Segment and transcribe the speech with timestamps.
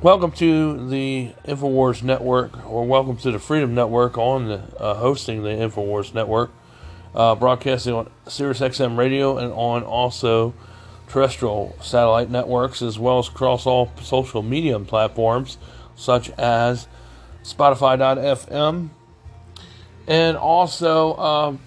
[0.00, 5.42] Welcome to the InfoWars Network, or welcome to the Freedom Network on the, uh, hosting
[5.42, 6.52] the InfoWars Network,
[7.16, 10.54] uh, broadcasting on Sirius XM radio and on also
[11.08, 15.58] terrestrial satellite networks, as well as across all social media platforms
[15.96, 16.86] such as
[17.42, 18.90] Spotify.fm
[20.06, 21.58] and also um,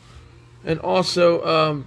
[0.64, 1.86] and also um,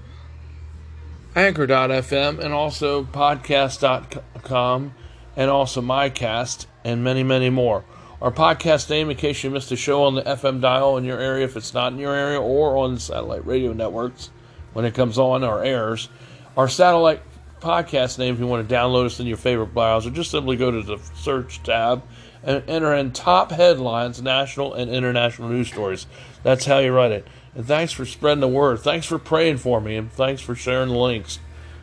[1.34, 4.94] Anchor.fm and also Podcast.com
[5.36, 7.84] and also MyCast, and many, many more.
[8.22, 11.18] Our podcast name, in case you missed a show on the FM dial in your
[11.18, 14.30] area, if it's not in your area, or on satellite radio networks
[14.72, 16.08] when it comes on or airs.
[16.56, 17.20] Our satellite
[17.60, 20.70] podcast name, if you want to download us in your favorite browser, just simply go
[20.70, 22.02] to the search tab
[22.42, 26.06] and enter in top headlines, national and international news stories.
[26.42, 27.26] That's how you write it.
[27.54, 28.80] And thanks for spreading the word.
[28.80, 31.38] Thanks for praying for me, and thanks for sharing the links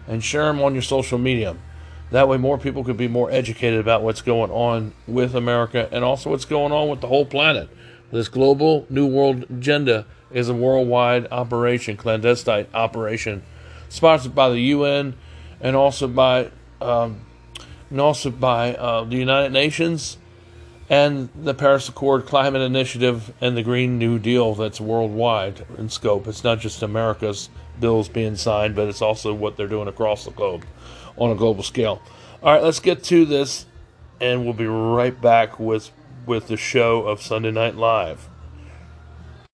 [0.07, 1.55] and share them on your social media.
[2.11, 6.03] That way, more people could be more educated about what's going on with America and
[6.03, 7.70] also what's going on with the whole planet.
[8.12, 13.43] This global New World agenda is a worldwide operation, clandestine operation,
[13.87, 15.15] sponsored by the UN
[15.62, 16.51] and also by
[16.82, 17.21] um,
[17.89, 20.17] and also by uh, the United Nations
[20.89, 24.54] and the Paris Accord Climate Initiative and the Green New Deal.
[24.55, 26.27] That's worldwide in scope.
[26.27, 30.32] It's not just America's bills being signed, but it's also what they're doing across the
[30.32, 30.65] globe
[31.17, 32.01] on a global scale.
[32.41, 33.65] All right, let's get to this,
[34.20, 35.91] and we'll be right back with
[36.26, 38.29] with the show of Sunday Night Live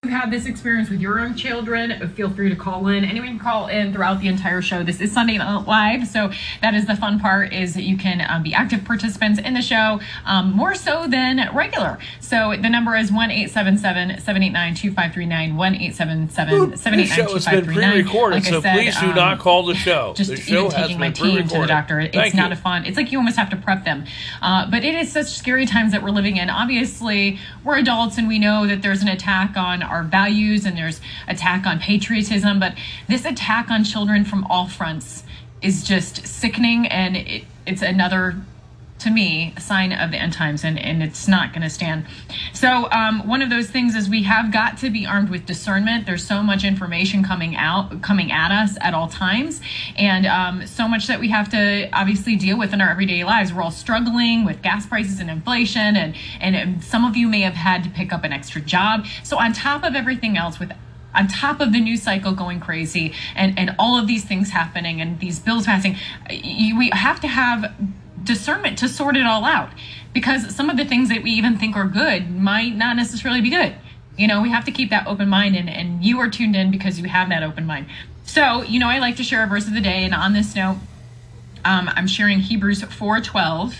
[0.07, 3.03] you had this experience with your own children, feel free to call in.
[3.03, 4.81] Anyone can call in throughout the entire show.
[4.81, 8.25] This is Sunday Night Live, so that is the fun part is that you can
[8.29, 11.97] um, be active participants in the show um, more so than regular.
[12.21, 17.73] So the number is 1-877-789-2539, 1-877-789-2539.
[17.73, 20.13] pre-recorded, like so said, please do um, not call the show.
[20.15, 22.57] Just the show even has taking my team to the doctor, it's Thank not you.
[22.57, 22.85] a fun.
[22.85, 24.05] It's like you almost have to prep them.
[24.41, 26.49] Uh, but it is such scary times that we're living in.
[26.49, 31.01] Obviously, we're adults and we know that there's an attack on our values and there's
[31.27, 32.59] attack on patriotism.
[32.59, 32.75] But
[33.07, 35.23] this attack on children from all fronts
[35.61, 38.35] is just sickening, and it, it's another
[38.99, 42.05] to me a sign of the end times and, and it's not going to stand.
[42.53, 46.05] So um, one of those things is we have got to be armed with discernment.
[46.05, 49.61] There's so much information coming out coming at us at all times
[49.97, 53.53] and um, so much that we have to obviously deal with in our everyday lives.
[53.53, 57.53] We're all struggling with gas prices and inflation and and some of you may have
[57.53, 59.05] had to pick up an extra job.
[59.23, 60.71] So on top of everything else with
[61.13, 65.01] on top of the news cycle going crazy and, and all of these things happening
[65.01, 65.97] and these bills passing,
[66.29, 67.73] you, we have to have
[68.27, 69.71] discernment to sort it all out
[70.13, 73.49] because some of the things that we even think are good might not necessarily be
[73.49, 73.75] good.
[74.17, 76.71] You know, we have to keep that open mind and, and you are tuned in
[76.71, 77.87] because you have that open mind.
[78.23, 80.55] So, you know, I like to share a verse of the day and on this
[80.55, 80.77] note,
[81.65, 83.75] um, I'm sharing Hebrews 4:12.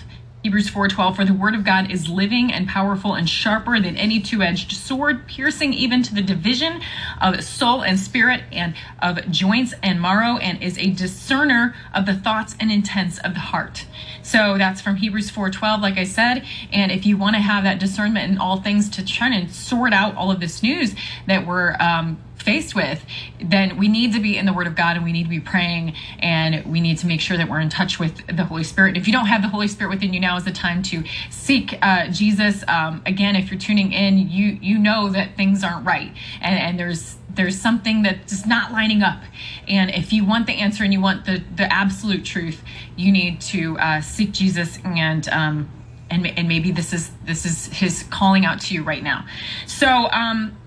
[0.48, 4.22] Hebrews 4:12 for the word of God is living and powerful and sharper than any
[4.22, 6.80] two-edged sword piercing even to the division
[7.20, 12.14] of soul and spirit and of joints and marrow and is a discerner of the
[12.14, 13.88] thoughts and intents of the heart.
[14.22, 17.78] So that's from Hebrews 4:12 like I said and if you want to have that
[17.78, 21.76] discernment in all things to try and sort out all of this news that we're
[21.82, 23.06] um, faced with,
[23.42, 25.42] then we need to be in the Word of God and we need to be
[25.42, 28.96] praying and we need to make sure that we're in touch with the Holy Spirit.
[28.96, 31.78] If you don't have the Holy Spirit within you, now is the time to seek
[31.82, 32.64] uh, Jesus.
[32.70, 36.80] Um, again, if you're tuning in, you you know that things aren't right and, and
[36.80, 39.22] there's there's something that's just not lining up.
[39.68, 42.64] And if you want the answer and you want the the absolute truth,
[42.96, 45.28] you need to uh, seek Jesus and.
[45.28, 45.70] Um,
[46.10, 49.26] and, and maybe this is this is his calling out to you right now.
[49.66, 50.58] So um,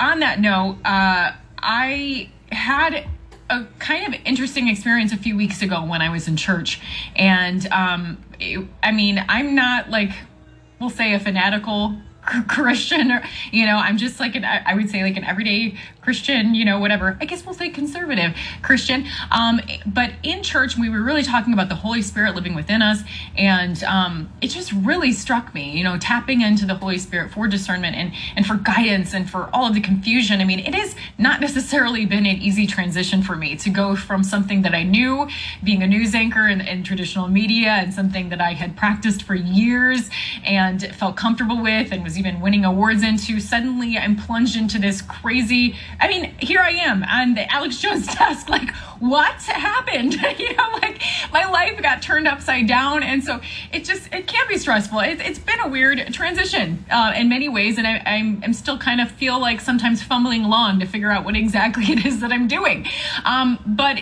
[0.00, 3.06] on that note, uh, I had
[3.50, 6.80] a kind of interesting experience a few weeks ago when I was in church.
[7.16, 10.10] And um, it- I mean, I'm not like,
[10.80, 11.96] we'll say a fanatical
[12.48, 15.76] Christian or, you know, I'm just like an, I would say like an everyday
[16.08, 17.18] Christian, you know, whatever.
[17.20, 19.06] I guess we'll say conservative Christian.
[19.30, 23.02] Um, but in church, we were really talking about the Holy Spirit living within us.
[23.36, 27.46] And um, it just really struck me, you know, tapping into the Holy Spirit for
[27.46, 30.40] discernment and, and for guidance and for all of the confusion.
[30.40, 34.24] I mean, it has not necessarily been an easy transition for me to go from
[34.24, 35.28] something that I knew,
[35.62, 39.34] being a news anchor in, in traditional media, and something that I had practiced for
[39.34, 40.08] years
[40.42, 43.40] and felt comfortable with and was even winning awards into.
[43.40, 45.76] Suddenly, I'm plunged into this crazy.
[46.00, 48.48] I mean, here I am on the Alex Jones desk.
[48.48, 50.14] Like, what happened?
[50.38, 51.02] you know, like
[51.32, 53.40] my life got turned upside down, and so
[53.72, 55.00] it just it can be stressful.
[55.00, 58.78] It, it's been a weird transition uh, in many ways, and I, I'm, I'm still
[58.78, 62.32] kind of feel like sometimes fumbling along to figure out what exactly it is that
[62.32, 62.86] I'm doing.
[63.24, 63.98] Um, but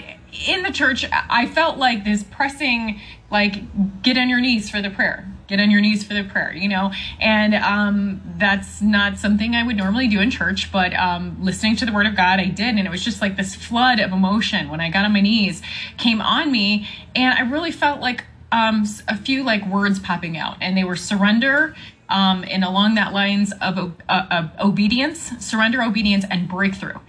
[0.47, 3.01] in the church, I felt like this pressing,
[3.31, 5.27] like, get on your knees for the prayer.
[5.47, 6.93] Get on your knees for the prayer, you know?
[7.21, 11.87] And um, that's not something I would normally do in church, but um, listening to
[11.87, 12.77] the word of God, I did.
[12.77, 15.63] And it was just like this flood of emotion when I got on my knees
[15.99, 16.89] came on me.
[17.15, 20.97] And I really felt like um, a few like words popping out, and they were
[20.97, 21.75] surrender.
[22.09, 27.01] Um, and along that lines of, uh, of obedience, surrender, obedience, and breakthrough.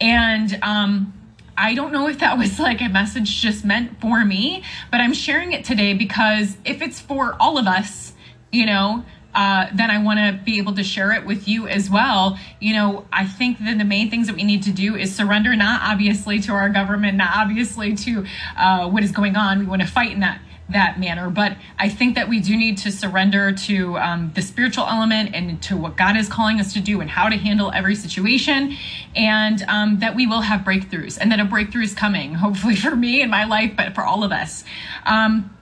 [0.00, 1.12] And um,
[1.58, 4.62] I don't know if that was like a message just meant for me,
[4.92, 8.12] but I'm sharing it today because if it's for all of us,
[8.52, 11.90] you know, uh, then I want to be able to share it with you as
[11.90, 12.38] well.
[12.60, 15.54] You know, I think that the main things that we need to do is surrender,
[15.56, 18.24] not obviously to our government, not obviously to
[18.56, 19.58] uh, what is going on.
[19.58, 21.30] We want to fight in that that manner.
[21.30, 25.62] But I think that we do need to surrender to um, the spiritual element and
[25.62, 28.76] to what God is calling us to do and how to handle every situation,
[29.14, 32.94] and um, that we will have breakthroughs and that a breakthrough is coming, hopefully for
[32.94, 34.64] me in my life, but for all of us.
[35.06, 35.54] Um,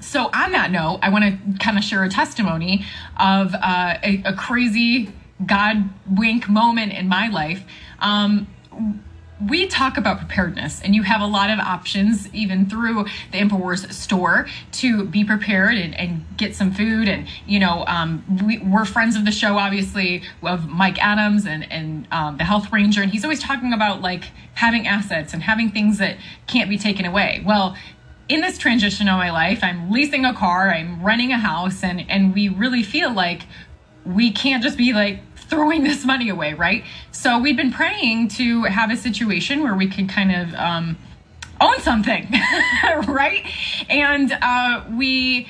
[0.00, 2.84] so, on that note, I want to kind of share a testimony
[3.18, 5.12] of uh, a, a, crazy
[5.44, 7.64] God wink moment in my life.
[9.46, 13.92] We talk about preparedness and you have a lot of options even through the infowars
[13.92, 17.08] store to be prepared and, and get some food.
[17.08, 21.70] And you know um, we, are friends of the show obviously of mike adams and,
[21.70, 23.02] and um, the health ranger.
[23.02, 24.24] And he's always talking about like
[24.54, 27.42] having assets and having things that can't be taken away.
[27.46, 27.76] Well
[28.28, 32.04] in this transition of my life i'm leasing a car i'm renting a house and
[32.10, 33.44] and we really feel like
[34.04, 36.84] we can't just be like throwing this money away, right?
[37.10, 40.98] So we'd been praying to have a situation where we could kind of um,
[41.60, 42.28] own something,
[43.08, 43.46] right?
[43.88, 45.48] And uh, we.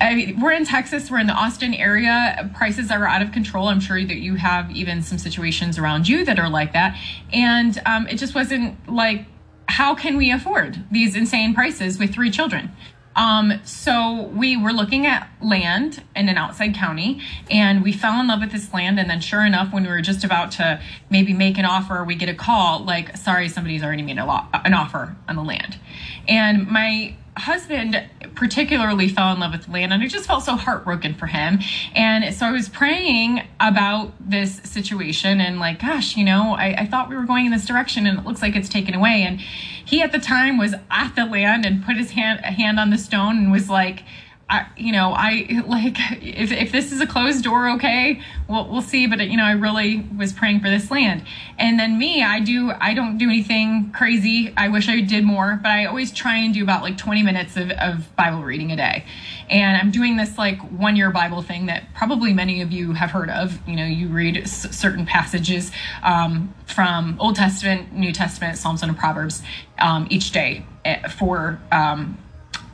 [0.00, 1.10] I mean, we're in Texas.
[1.10, 2.48] We're in the Austin area.
[2.54, 3.66] Prices are out of control.
[3.66, 6.96] I'm sure that you have even some situations around you that are like that.
[7.32, 9.26] And um, it just wasn't like,
[9.68, 12.70] how can we afford these insane prices with three children?
[13.14, 17.20] Um, so we were looking at land in an outside county
[17.50, 18.98] and we fell in love with this land.
[18.98, 20.80] And then sure enough, when we were just about to
[21.10, 24.46] maybe make an offer, we get a call like, sorry, somebody's already made a lo-
[24.52, 25.78] an offer on the land.
[26.26, 28.02] And my husband
[28.34, 31.60] particularly fell in love with land and I just felt so heartbroken for him.
[31.94, 36.86] And so I was praying about this situation and like, gosh, you know, I, I
[36.86, 39.22] thought we were going in this direction and it looks like it's taken away.
[39.22, 42.90] And he at the time was at the land and put his hand hand on
[42.90, 44.04] the stone and was like,
[44.52, 48.82] I, you know, I like if, if this is a closed door, okay, we'll, we'll
[48.82, 49.06] see.
[49.06, 51.24] But, you know, I really was praying for this land.
[51.58, 54.52] And then me, I do, I don't do anything crazy.
[54.56, 57.56] I wish I did more, but I always try and do about like 20 minutes
[57.56, 59.06] of, of Bible reading a day.
[59.48, 63.10] And I'm doing this like one year Bible thing that probably many of you have
[63.10, 63.58] heard of.
[63.66, 65.72] You know, you read s- certain passages
[66.02, 69.42] um, from Old Testament, New Testament, Psalms, and Proverbs
[69.78, 72.18] um, each day eh, for um,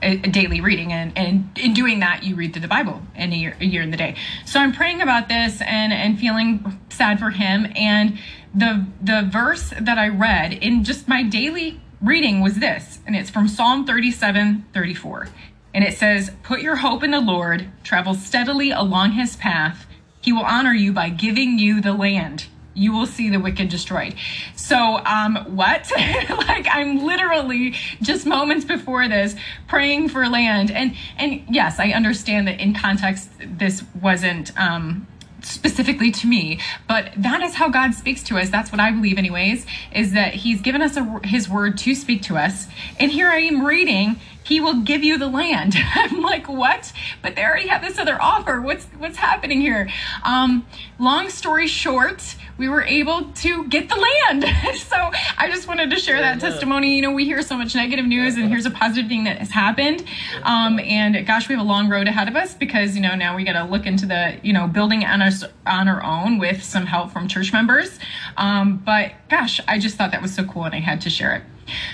[0.02, 3.36] a, daily reading and, and in doing that you read through the bible in a
[3.36, 4.14] year, a year in the day.
[4.44, 8.18] So i'm praying about this and and feeling sad for him and
[8.54, 13.30] the the verse that i read in just my daily reading was this and it's
[13.30, 15.28] from psalm 37 34
[15.74, 19.86] and it says put your hope in the lord travel steadily along his path.
[20.20, 22.46] He will honor you by giving you the land
[22.78, 24.14] you will see the wicked destroyed.
[24.54, 25.90] So, um, what?
[25.96, 29.34] like I'm literally just moments before this
[29.66, 34.58] praying for land, and and yes, I understand that in context this wasn't.
[34.58, 35.06] Um,
[35.40, 39.18] specifically to me but that is how god speaks to us that's what i believe
[39.18, 42.66] anyways is that he's given us a, his word to speak to us
[42.98, 47.36] and here i am reading he will give you the land i'm like what but
[47.36, 49.88] they already have this other offer what's what's happening here
[50.24, 50.66] um,
[50.98, 54.44] long story short we were able to get the land.
[54.76, 56.96] so I just wanted to share that testimony.
[56.96, 59.50] You know, we hear so much negative news, and here's a positive thing that has
[59.50, 60.04] happened.
[60.42, 63.36] Um, and gosh, we have a long road ahead of us because you know now
[63.36, 65.30] we got to look into the you know building on our
[65.66, 67.98] on our own with some help from church members.
[68.36, 71.34] Um, but gosh, I just thought that was so cool, and I had to share
[71.36, 71.42] it.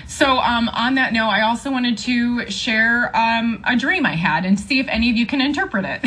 [0.07, 4.45] So, um, on that note, I also wanted to share um, a dream I had
[4.45, 6.05] and see if any of you can interpret it.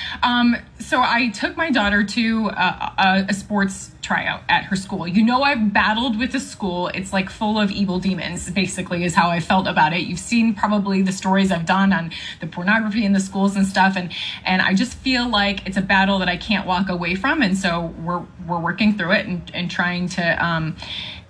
[0.22, 5.06] um, so, I took my daughter to a, a, a, sports tryout at her school.
[5.06, 6.88] You know, I've battled with the school.
[6.88, 10.02] It's like full of evil demons, basically, is how I felt about it.
[10.02, 13.94] You've seen probably the stories I've done on the pornography in the schools and stuff,
[13.96, 14.12] and
[14.44, 17.56] and I just feel like it's a battle that I can't walk away from, and
[17.56, 20.76] so we're we're working through it and, and trying to um,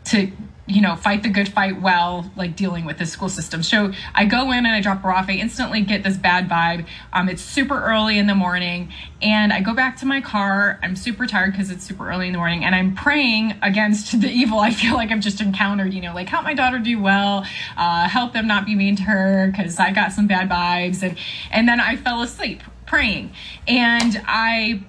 [0.06, 0.30] to
[0.70, 3.62] you know, fight the good fight well, like dealing with the school system.
[3.62, 5.28] So I go in and I drop her off.
[5.28, 6.86] I instantly get this bad vibe.
[7.12, 10.78] Um, it's super early in the morning, and I go back to my car.
[10.82, 14.30] I'm super tired because it's super early in the morning, and I'm praying against the
[14.30, 15.92] evil I feel like I've just encountered.
[15.92, 17.44] You know, like help my daughter do well,
[17.76, 21.18] uh, help them not be mean to her because I got some bad vibes, and
[21.50, 23.32] and then I fell asleep praying,
[23.66, 24.82] and I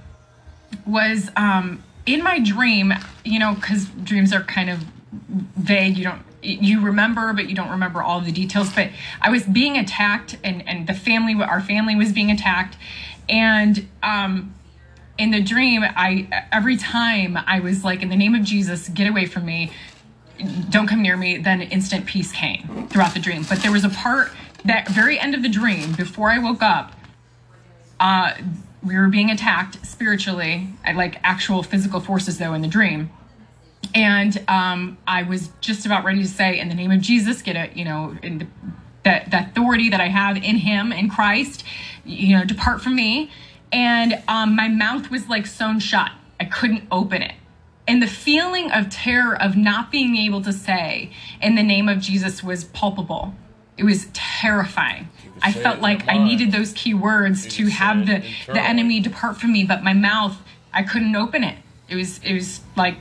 [0.86, 2.94] was um, in my dream.
[3.26, 7.70] You know, because dreams are kind of vague you don't you remember but you don't
[7.70, 8.74] remember all the details.
[8.74, 8.89] But
[9.22, 12.77] i was being attacked and and the family our family was being attacked.
[13.30, 14.56] And um
[15.18, 19.08] in the dream i every time i was like in the name of jesus get
[19.08, 19.72] away from me.
[20.70, 21.38] Don't come near me.
[21.38, 23.46] Then instant peace came throughout the dream.
[23.48, 24.32] But there was a part
[24.65, 26.94] that very end of the dream before i woke up
[28.00, 28.34] uh
[28.84, 33.10] we were being attacked spiritually like actual physical forces though in the dream
[33.94, 37.56] and um, I was just about ready to say, "In the name of Jesus, get
[37.56, 38.48] it," you know, in the,
[39.04, 41.64] that that authority that I have in Him in Christ,
[42.06, 43.32] you know, depart from me.
[43.72, 46.12] And um, my mouth was like sewn shut.
[46.40, 47.34] I couldn't open it.
[47.88, 51.12] And the feeling of terror of not being able to say
[51.42, 53.34] in the name of Jesus was palpable.
[53.78, 55.10] It was terrifying.
[55.42, 59.54] I felt like I needed those key words to have the, the enemy depart from
[59.54, 60.38] me, but my mouth,
[60.74, 61.58] I couldn't open it.
[61.90, 62.98] It was it was like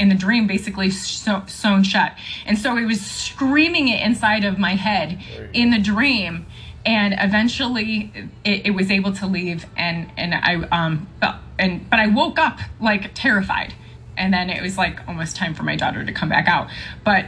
[0.00, 2.14] in the dream basically so, sewn shut.
[2.46, 5.20] And so it was screaming it inside of my head
[5.52, 6.46] in the dream.
[6.84, 8.10] And eventually
[8.42, 12.38] it, it was able to leave and, and I, um, but, and, but I woke
[12.38, 13.74] up like terrified.
[14.16, 16.68] And then it was like almost time for my daughter to come back out.
[17.04, 17.26] But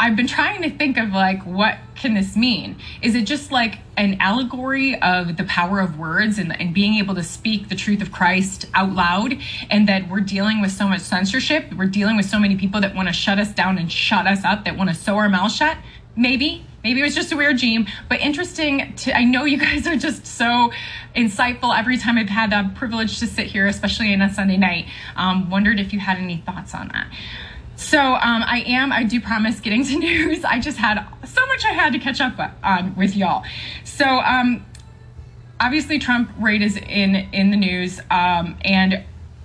[0.00, 2.76] I've been trying to think of like what can this mean?
[3.02, 7.14] Is it just like an allegory of the power of words and, and being able
[7.16, 9.36] to speak the truth of Christ out loud
[9.68, 11.74] and that we're dealing with so much censorship?
[11.74, 14.42] We're dealing with so many people that want to shut us down and shut us
[14.42, 15.76] up, that want to sew our mouth shut?
[16.16, 16.64] Maybe.
[16.82, 19.96] Maybe it was just a weird dream, but interesting to I know you guys are
[19.96, 20.72] just so
[21.14, 24.86] insightful every time I've had the privilege to sit here, especially on a Sunday night.
[25.14, 27.12] Um, wondered if you had any thoughts on that.
[27.80, 30.44] So um, I am, I do promise, getting to news.
[30.44, 33.42] I just had so much I had to catch up on with y'all.
[33.84, 34.64] So um,
[35.58, 39.02] obviously Trump raid is in in the news, um, and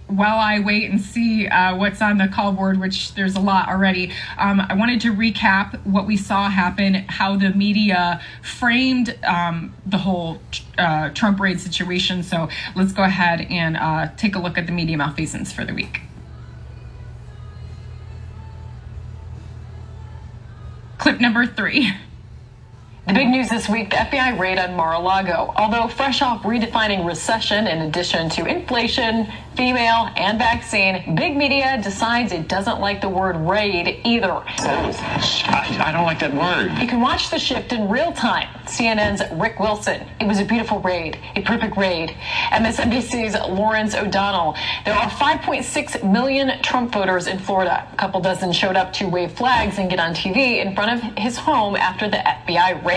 [0.08, 3.70] while I wait and see uh, what's on the call board, which there's a lot
[3.70, 9.74] already, um, I wanted to recap what we saw happen, how the media framed um,
[9.86, 10.40] the whole
[10.78, 12.22] uh, Trump raid situation.
[12.22, 15.74] So let's go ahead and uh, take a look at the media malfeasance for the
[15.74, 16.05] week.
[20.98, 21.92] Clip number three.
[23.08, 25.54] The big news this week the FBI raid on Mar a Lago.
[25.58, 32.32] Although fresh off redefining recession in addition to inflation, female, and vaccine, big media decides
[32.32, 34.32] it doesn't like the word raid either.
[34.58, 36.76] I, I don't like that word.
[36.82, 38.48] You can watch the shift in real time.
[38.66, 40.08] CNN's Rick Wilson.
[40.20, 42.10] It was a beautiful raid, a perfect raid.
[42.50, 44.56] MSNBC's Lawrence O'Donnell.
[44.84, 47.88] There are 5.6 million Trump voters in Florida.
[47.94, 51.18] A couple dozen showed up to wave flags and get on TV in front of
[51.18, 52.95] his home after the FBI raid.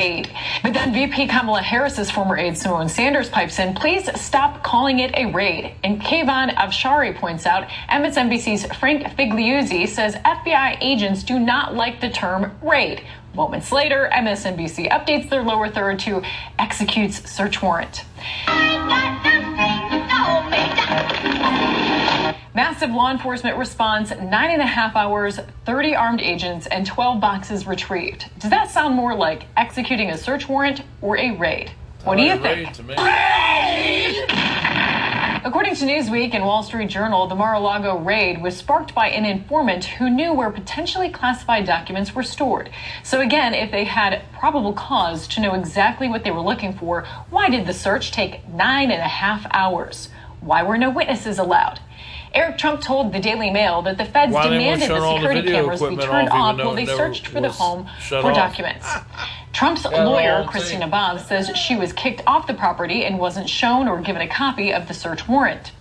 [0.63, 5.13] But then VP Kamala Harris's former aide Symone Sanders pipes in, please stop calling it
[5.17, 5.75] a raid.
[5.83, 12.11] And Kayvon Afshari points out, MSNBC's Frank Figliuzzi says FBI agents do not like the
[12.11, 13.05] term raid.
[13.35, 16.23] Moments later, MSNBC updates their lower third to
[16.59, 18.05] executes search warrant.
[22.55, 27.67] Massive law enforcement response, nine and a half hours, 30 armed agents, and 12 boxes
[27.67, 28.31] retrieved.
[28.39, 31.73] Does that sound more like executing a search warrant or a raid?
[32.05, 32.71] What do you think?
[35.45, 39.85] According to Newsweek and Wall Street Journal, the Mar-a-Lago raid was sparked by an informant
[39.85, 42.71] who knew where potentially classified documents were stored.
[43.03, 47.05] So again, if they had probable cause to know exactly what they were looking for,
[47.31, 50.09] why did the search take nine and a half hours?
[50.41, 51.81] Why were no witnesses allowed?
[52.35, 55.27] Eric Trump told the Daily Mail that the feds Why demanded the shut all the
[55.27, 58.17] security cameras be turned off even off though while they searched for the home for
[58.17, 58.35] off.
[58.35, 58.87] documents.
[59.53, 60.91] Trump's the lawyer, Christina thing.
[60.91, 64.73] Bobb, says she was kicked off the property and wasn't shown or given a copy
[64.73, 65.73] of the search warrant.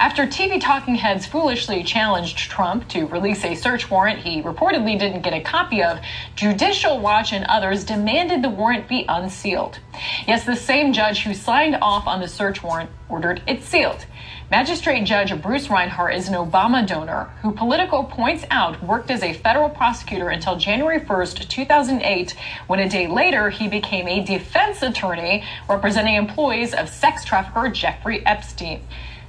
[0.00, 5.22] After TV talking heads foolishly challenged Trump to release a search warrant he reportedly didn't
[5.22, 6.00] get a copy of,
[6.36, 9.78] Judicial Watch and others demanded the warrant be unsealed.
[10.26, 14.06] Yes, the same judge who signed off on the search warrant ordered it sealed.
[14.50, 19.34] Magistrate Judge Bruce Reinhart is an Obama donor who Politico points out worked as a
[19.34, 22.34] federal prosecutor until January 1st, 2008,
[22.66, 28.24] when a day later he became a defense attorney representing employees of sex trafficker Jeffrey
[28.24, 28.80] Epstein.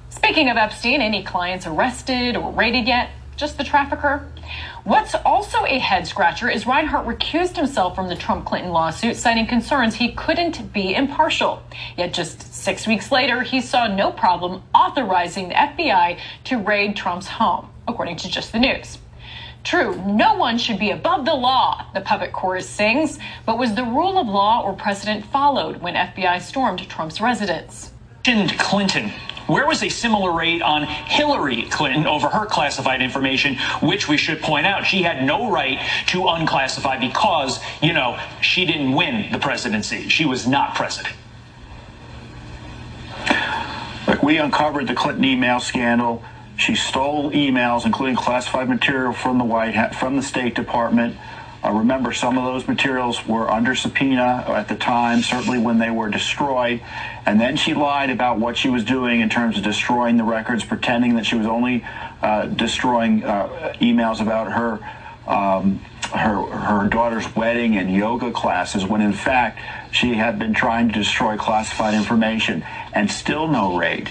[0.10, 3.10] Speaking of Epstein, any clients arrested or raided yet?
[3.36, 4.26] Just the trafficker?
[4.84, 9.48] What's also a head scratcher is Reinhart recused himself from the Trump Clinton lawsuit, citing
[9.48, 11.62] concerns he couldn't be impartial.
[11.98, 17.28] Yet just six weeks later, he saw no problem authorizing the FBI to raid Trump's
[17.28, 18.98] home, according to Just the News.
[19.64, 23.84] True, no one should be above the law, the puppet chorus sings, but was the
[23.84, 27.92] rule of law or precedent followed when FBI stormed Trump's residence?
[28.58, 29.12] Clinton.
[29.50, 34.44] Where was a similar raid on Hillary Clinton over her classified information, which we should
[34.44, 35.80] point out she had no right
[36.10, 40.08] to unclassify because, you know, she didn't win the presidency.
[40.08, 41.16] She was not president.
[44.22, 46.24] We uncovered the Clinton email scandal.
[46.58, 51.18] She stole emails, including classified material from the White House, from the State Department.
[51.64, 55.90] Uh, remember, some of those materials were under subpoena at the time, certainly when they
[55.90, 56.82] were destroyed.
[57.26, 60.64] And then she lied about what she was doing in terms of destroying the records,
[60.64, 61.84] pretending that she was only
[62.22, 64.80] uh, destroying uh, emails about her.
[65.28, 65.82] Um,
[66.14, 69.60] her her daughter's wedding and yoga classes when in fact
[69.92, 74.10] she had been trying to destroy classified information and still no raid.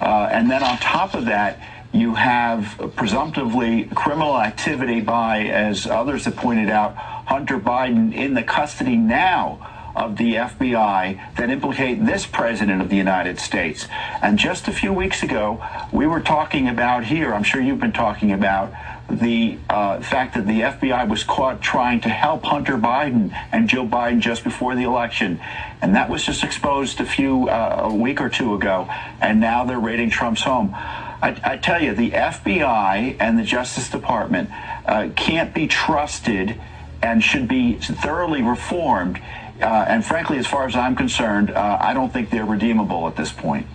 [0.00, 1.60] Uh, and then on top of that,
[1.92, 8.42] you have presumptively criminal activity by, as others have pointed out, Hunter Biden in the
[8.42, 13.86] custody now of the FBI that implicate this president of the United States.
[14.20, 17.92] And just a few weeks ago, we were talking about here, I'm sure you've been
[17.92, 18.72] talking about,
[19.08, 23.86] the uh, fact that the FBI was caught trying to help Hunter Biden and Joe
[23.86, 25.40] Biden just before the election.
[25.80, 28.88] And that was just exposed a few, uh, a week or two ago.
[29.20, 30.74] And now they're raiding Trump's home.
[31.22, 34.50] I, I tell you, the FBI and the Justice Department
[34.86, 36.60] uh, can't be trusted
[37.02, 39.20] and should be thoroughly reformed.
[39.60, 43.16] Uh, and frankly, as far as I'm concerned, uh, I don't think they're redeemable at
[43.16, 43.66] this point.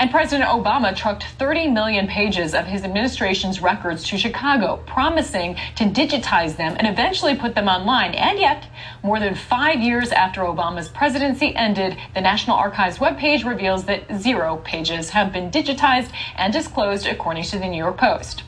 [0.00, 5.84] And President Obama trucked 30 million pages of his administration's records to Chicago, promising to
[5.84, 8.14] digitize them and eventually put them online.
[8.14, 8.66] And yet,
[9.02, 14.62] more than five years after Obama's presidency ended, the National Archives webpage reveals that zero
[14.64, 18.42] pages have been digitized and disclosed, according to the New York Post.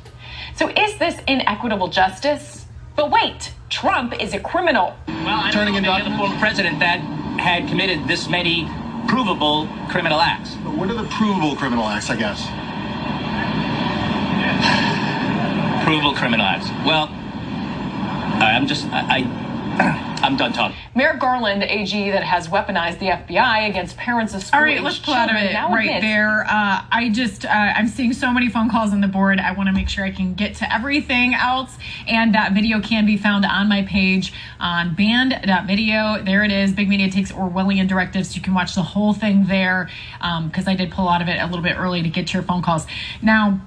[0.56, 2.64] So, is this inequitable justice?
[2.96, 4.96] But wait, Trump is a criminal.
[5.06, 7.00] Well, turning into the former president that
[7.38, 8.70] had committed this many
[9.08, 10.54] provable criminal acts.
[10.56, 12.42] But what are the provable criminal acts, I guess?
[15.84, 16.68] provable criminal acts.
[16.86, 17.08] Well,
[18.42, 19.24] I'm just, I,
[19.78, 20.76] I I'm done talking.
[20.94, 24.60] Merrick Garland, AG, that has weaponized the FBI against parents of school.
[24.60, 26.44] All right, let's pull out of it right there.
[26.44, 29.40] Uh, I just, uh, I'm seeing so many phone calls on the board.
[29.40, 31.76] I want to make sure I can get to everything else.
[32.06, 36.22] And that video can be found on my page on band.video.
[36.22, 36.72] There it is.
[36.72, 38.36] Big Media takes Orwellian directives.
[38.36, 41.40] You can watch the whole thing there because um, I did pull out of it
[41.40, 42.86] a little bit early to get to your phone calls.
[43.20, 43.60] Now,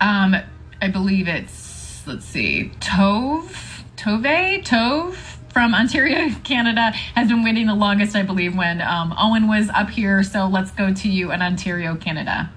[0.00, 0.36] um,
[0.82, 7.74] I believe it's, let's see, Tove, Tove, Tove from Ontario, Canada, has been waiting the
[7.74, 10.22] longest, I believe, when um, Owen was up here.
[10.22, 12.50] So let's go to you in Ontario, Canada.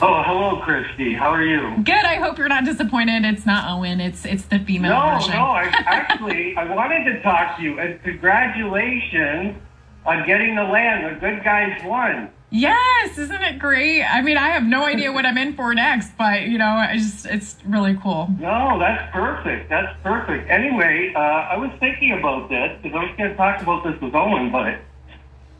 [0.00, 1.16] Oh, hello, Kristi.
[1.16, 1.80] How are you?
[1.84, 1.94] Good.
[1.94, 3.24] I hope you're not disappointed.
[3.24, 4.00] It's not Owen.
[4.00, 5.34] It's it's the female no, version.
[5.34, 7.78] No, I, actually, I wanted to talk to you.
[7.78, 9.56] And congratulations
[10.04, 11.06] on getting the land.
[11.06, 12.30] The good guys won.
[12.52, 14.02] Yes, isn't it great?
[14.02, 17.22] I mean, I have no idea what I'm in for next, but you know, it's
[17.22, 18.28] just it's really cool.
[18.38, 19.70] No, that's perfect.
[19.70, 20.50] That's perfect.
[20.50, 23.98] Anyway, uh, I was thinking about this because I was going to talk about this
[24.02, 24.74] with Owen, but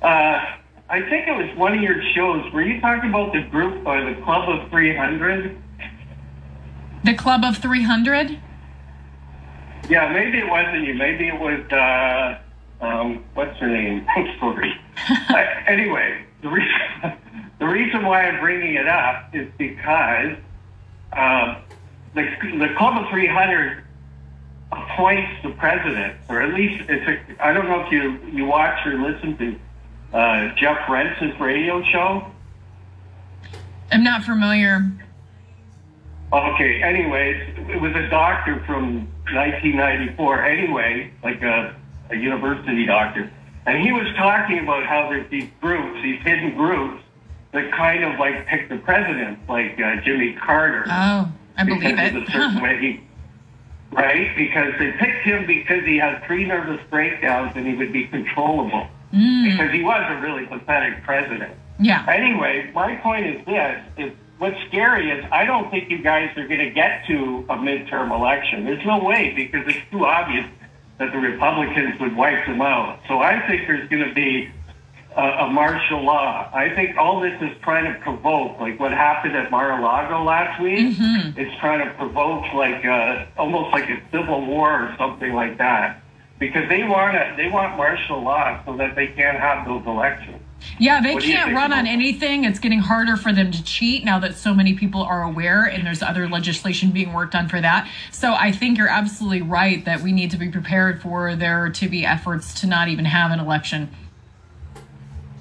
[0.06, 0.44] uh,
[0.90, 2.52] I think it was one of your shows.
[2.52, 5.56] Were you talking about the group or the Club of 300?
[7.04, 8.38] The Club of 300?
[9.88, 10.92] Yeah, maybe it wasn't you.
[10.92, 14.06] Maybe it was uh, um, what's her name?
[14.38, 14.78] Sorry.
[15.30, 16.72] uh, anyway the reason,
[17.58, 20.36] the reason why I'm bringing it up is because
[21.12, 21.60] uh,
[22.14, 22.28] the,
[22.58, 23.84] the Club of 300
[24.72, 28.84] appoints the president, or at least it's a, I don't know if you, you watch
[28.86, 32.26] or listen to uh, Jeff Rense's radio show.
[33.90, 34.90] I'm not familiar.
[36.32, 37.36] Okay, anyways,
[37.68, 41.76] it was a doctor from 1994, anyway, like a,
[42.10, 43.30] a university doctor
[43.66, 47.02] and he was talking about how there's these groups, these hidden groups,
[47.52, 50.84] that kind of like pick the president, like uh, Jimmy Carter.
[50.86, 52.16] Oh, I believe it.
[52.16, 53.00] Of a certain way he,
[53.92, 54.34] right?
[54.36, 58.88] Because they picked him because he had three nervous breakdowns and he would be controllable.
[59.12, 59.50] Mm.
[59.50, 61.54] Because he was a really pathetic president.
[61.78, 62.04] Yeah.
[62.08, 66.48] Anyway, my point is this: is what's scary is I don't think you guys are
[66.48, 68.64] going to get to a midterm election.
[68.64, 70.46] There's no way because it's too obvious
[71.02, 73.00] that the Republicans would wipe them out.
[73.08, 74.48] So I think there's going to be
[75.16, 76.48] a, a martial law.
[76.54, 80.96] I think all this is trying to provoke, like what happened at Mar-a-Lago last week.
[80.96, 81.40] Mm-hmm.
[81.40, 86.00] It's trying to provoke like uh, almost like a civil war or something like that,
[86.38, 90.41] because they want to, they want martial law so that they can't have those elections.
[90.78, 92.44] Yeah, they What can't run on anything.
[92.44, 95.86] It's getting harder for them to cheat now that so many people are aware, and
[95.86, 97.88] there's other legislation being worked on for that.
[98.10, 101.88] So I think you're absolutely right that we need to be prepared for there to
[101.88, 103.90] be efforts to not even have an election.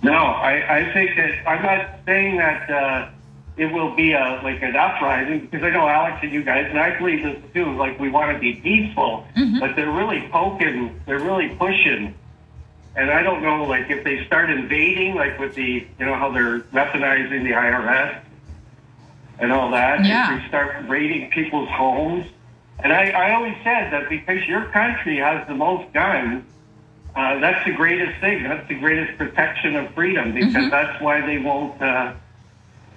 [0.03, 3.09] No, I, I think that I'm not saying that uh,
[3.57, 6.79] it will be a like an uprising because I know Alex and you guys, and
[6.79, 7.71] I believe this too.
[7.77, 9.25] Like we want to be peaceful,
[9.59, 12.15] but they're really poking, they're really pushing,
[12.95, 16.31] and I don't know like if they start invading, like with the you know how
[16.31, 18.21] they're weaponizing the IRS
[19.39, 20.05] and all that.
[20.05, 20.35] Yeah.
[20.35, 22.25] If they start raiding people's homes,
[22.79, 26.43] and I, I always said that because your country has the most guns.
[27.13, 28.43] Uh, that's the greatest thing.
[28.43, 31.81] That's the greatest protection of freedom because that's why they won't.
[31.81, 32.13] Uh,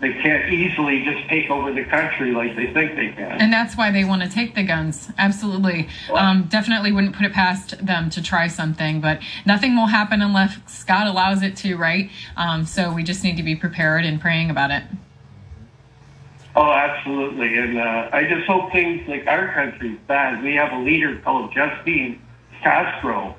[0.05, 3.41] they can't easily just take over the country like they think they can.
[3.41, 5.09] And that's why they want to take the guns.
[5.17, 5.89] Absolutely.
[6.13, 10.85] Um, definitely wouldn't put it past them to try something, but nothing will happen unless
[10.85, 12.11] God allows it to, right?
[12.37, 14.83] Um, so we just need to be prepared and praying about it.
[16.55, 17.57] oh, absolutely.
[17.57, 20.43] And uh, I just hope things like our country's bad.
[20.45, 22.21] We have a leader called Justine
[22.63, 23.37] Castro.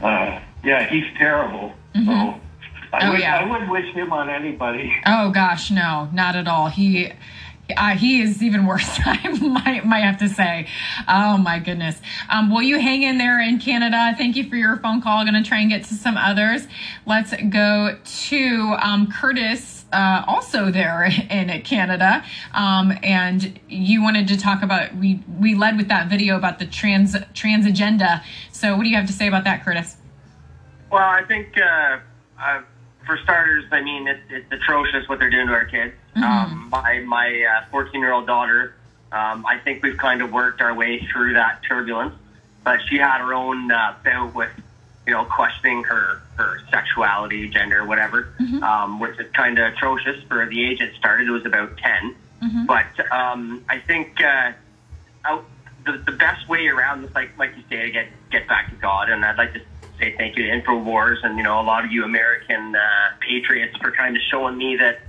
[0.00, 1.72] Uh, yeah, he's terrible.
[2.06, 2.40] So
[2.92, 3.38] I, Oh, would, yeah.
[3.38, 4.92] I wouldn't wish him on anybody.
[5.06, 6.68] Oh gosh, no, not at all.
[6.68, 7.12] He
[7.76, 8.98] uh, he is even worse.
[9.04, 10.66] I might might have to say.
[11.06, 12.00] Oh my goodness.
[12.30, 14.14] Um, will you hang in there in Canada?
[14.16, 15.24] Thank you for your phone call.
[15.24, 16.66] Going to try and get to some others.
[17.06, 17.98] Let's go
[18.28, 19.84] to um, Curtis.
[19.90, 22.22] Uh, also there in Canada,
[22.52, 26.66] um, and you wanted to talk about we we led with that video about the
[26.66, 28.22] trans trans agenda.
[28.52, 29.96] So what do you have to say about that, Curtis?
[30.92, 31.98] Well, I think uh,
[32.38, 32.60] uh,
[33.08, 35.94] for starters, I mean it's, it's atrocious what they're doing to our kids.
[36.14, 38.74] Um, my my uh, 14 year old daughter,
[39.10, 42.14] um, I think we've kind of worked our way through that turbulence,
[42.62, 44.50] but she had her own uh, bout with
[45.06, 48.28] you know questioning her her sexuality, gender, whatever,
[48.62, 51.26] um, which is kind of atrocious for the age it started.
[51.26, 52.14] It was about 10,
[52.66, 54.20] but um, I think.
[54.20, 54.52] Uh,
[55.24, 55.44] out
[55.84, 58.76] the, the best way around this, like like you say, to get get back to
[58.76, 59.10] God.
[59.10, 59.60] And I'd like to
[59.98, 62.80] say thank you to Infowars and you know a lot of you American uh,
[63.20, 65.00] patriots for kind of showing me that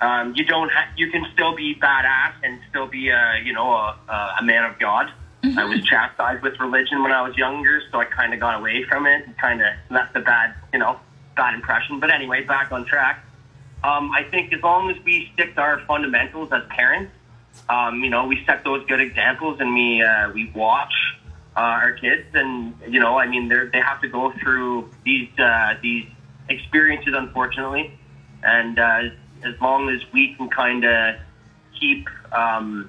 [0.00, 3.72] um, you don't ha- you can still be badass and still be a you know
[3.72, 3.98] a,
[4.40, 5.12] a, man of God.
[5.56, 8.84] I was chastised with religion when I was younger, so I kind of got away
[8.84, 10.98] from it and kind of left a bad you know
[11.36, 12.00] bad impression.
[12.00, 13.24] But anyway, back on track.
[13.84, 17.12] Um, I think as long as we stick to our fundamentals as parents,
[17.68, 20.92] um, you know, we set those good examples and we uh, we watch
[21.58, 25.28] uh, our kids, and you know, I mean, they they have to go through these
[25.38, 26.06] uh, these
[26.48, 27.92] experiences, unfortunately,
[28.42, 29.00] and uh,
[29.44, 31.16] as long as we can kind of
[31.78, 32.88] keep um,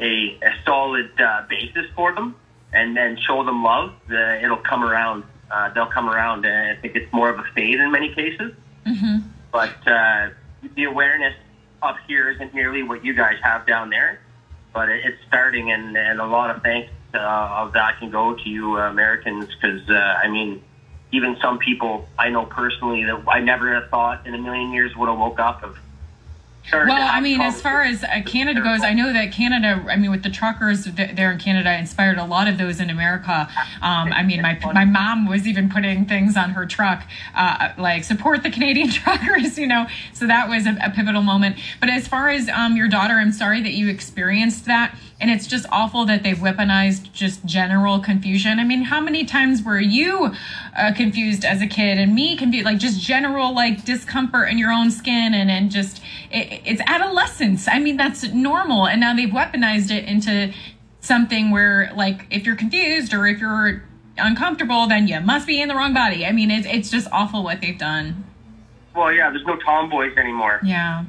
[0.00, 2.34] a, a solid uh, basis for them,
[2.72, 5.24] and then show them love, uh, it'll come around.
[5.50, 8.52] Uh, they'll come around, and I think it's more of a fade in many cases
[9.52, 10.30] but uh,
[10.74, 11.34] the awareness
[11.82, 14.20] up here isn't nearly what you guys have down there.
[14.72, 18.34] But it, it's starting, and, and a lot of thanks uh, of that can go
[18.34, 20.62] to you uh, Americans because uh, I mean,
[21.12, 24.96] even some people I know personally that I never have thought in a million years
[24.96, 25.78] would have woke up of.
[26.70, 30.12] Well, I mean, as far as uh, Canada goes, I know that Canada, I mean,
[30.12, 33.48] with the truckers th- there in Canada, inspired a lot of those in America.
[33.82, 37.02] Um, I mean, my my mom was even putting things on her truck,
[37.34, 39.88] uh, like support the Canadian truckers, you know.
[40.12, 41.56] So that was a, a pivotal moment.
[41.80, 45.46] But as far as um, your daughter, I'm sorry that you experienced that, and it's
[45.46, 48.58] just awful that they've weaponized just general confusion.
[48.58, 50.34] I mean, how many times were you
[50.76, 54.72] uh, confused as a kid, and me confused, like just general like discomfort in your
[54.72, 57.68] own skin, and and just it, it's adolescence.
[57.68, 58.88] I mean, that's normal.
[58.88, 60.52] And now they've weaponized it into
[61.00, 63.84] something where, like, if you're confused or if you're
[64.18, 66.26] uncomfortable, then you must be in the wrong body.
[66.26, 68.24] I mean, it's it's just awful what they've done.
[68.96, 70.60] Well, yeah, there's no tomboys anymore.
[70.64, 71.04] Yeah.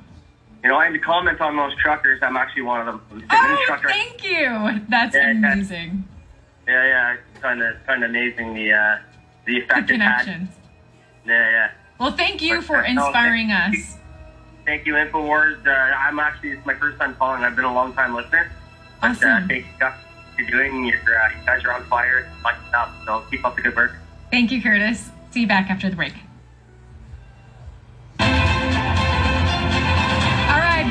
[0.64, 2.20] You know, I had to comment on those truckers.
[2.22, 3.02] I'm actually one of them.
[3.12, 4.82] I'm sitting in a Oh, thank you.
[4.90, 6.08] That's Yeah, amazing.
[6.68, 8.98] Yeah, yeah, it's kind of kind of amazing the uh,
[9.46, 10.22] the The effect it had.
[10.22, 10.50] connections.
[11.26, 11.72] Yeah, yeah.
[12.00, 13.98] Well, thank you But, for uh, no, inspiring thank us.
[14.66, 15.68] Thank you, Infowars.
[15.68, 17.44] Uh, I'm actually it's my first time calling.
[17.44, 18.50] I've been a long time listener.
[19.02, 19.48] But, uh, Awesome.
[19.50, 20.00] thank you guys
[20.38, 20.86] for doing.
[20.86, 22.20] You're, uh, you guys are on fire.
[22.20, 22.90] It's fun stuff.
[23.06, 23.96] So keep up the good work.
[24.32, 25.10] Thank you, Curtis.
[25.32, 26.14] See you back after the break.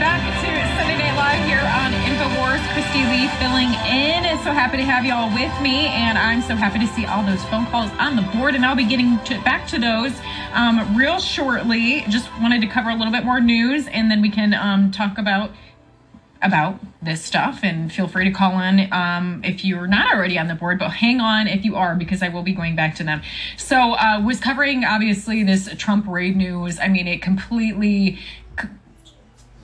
[0.02, 0.50] Back to
[0.82, 2.58] Sunday Night Live here on InfoWars.
[2.74, 4.36] Kristi Leigh filling in.
[4.42, 7.24] So happy to have you all with me, and I'm so happy to see all
[7.24, 8.56] those phone calls on the board.
[8.56, 10.12] And I'll be getting to, back to those
[10.54, 12.00] um, real shortly.
[12.08, 15.18] Just wanted to cover a little bit more news, and then we can um, talk
[15.18, 15.52] about
[16.42, 20.48] about this stuff and feel free to call in um, if you're not already on
[20.48, 23.04] the board but hang on if you are because i will be going back to
[23.04, 23.22] them
[23.56, 28.18] so uh, was covering obviously this trump raid news i mean it completely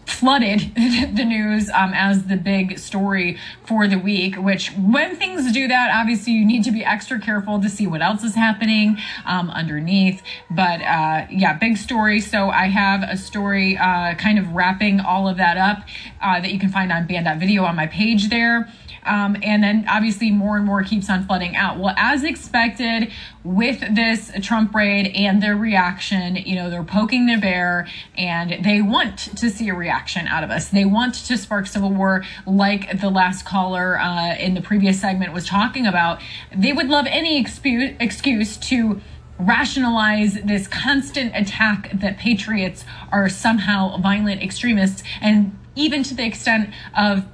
[0.08, 4.36] flooded the news um, as the big story for the week.
[4.36, 8.02] Which, when things do that, obviously you need to be extra careful to see what
[8.02, 10.22] else is happening um, underneath.
[10.50, 12.20] But uh, yeah, big story.
[12.20, 15.84] So I have a story uh, kind of wrapping all of that up
[16.20, 18.68] uh, that you can find on band.video on my page there.
[19.08, 21.78] Um, and then obviously more and more keeps on flooding out.
[21.78, 23.10] Well, as expected
[23.42, 28.82] with this Trump raid and their reaction, you know, they're poking the bear and they
[28.82, 30.68] want to see a reaction out of us.
[30.68, 35.32] They want to spark civil war like the last caller uh, in the previous segment
[35.32, 36.20] was talking about.
[36.54, 39.00] They would love any excuse, excuse to
[39.38, 46.70] rationalize this constant attack that patriots are somehow violent extremists and even to the extent
[46.96, 47.24] of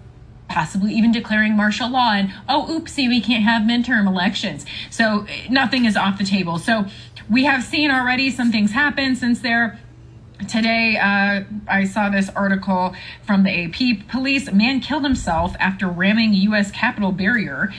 [0.49, 5.85] possibly even declaring martial law and oh oopsie we can't have midterm elections so nothing
[5.85, 6.85] is off the table so
[7.31, 9.79] we have seen already some things happen since there
[10.49, 14.09] Today, uh, I saw this article from the AP.
[14.09, 16.73] Police man killed himself after ramming U.S.
[16.73, 17.73] Capitol barrier.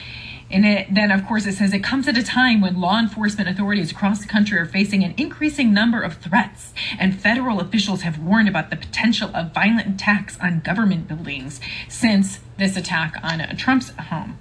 [0.50, 3.48] And it, then, of course, it says it comes at a time when law enforcement
[3.48, 8.18] authorities across the country are facing an increasing number of threats, and federal officials have
[8.18, 13.90] warned about the potential of violent attacks on government buildings since this attack on Trump's
[13.90, 14.38] home.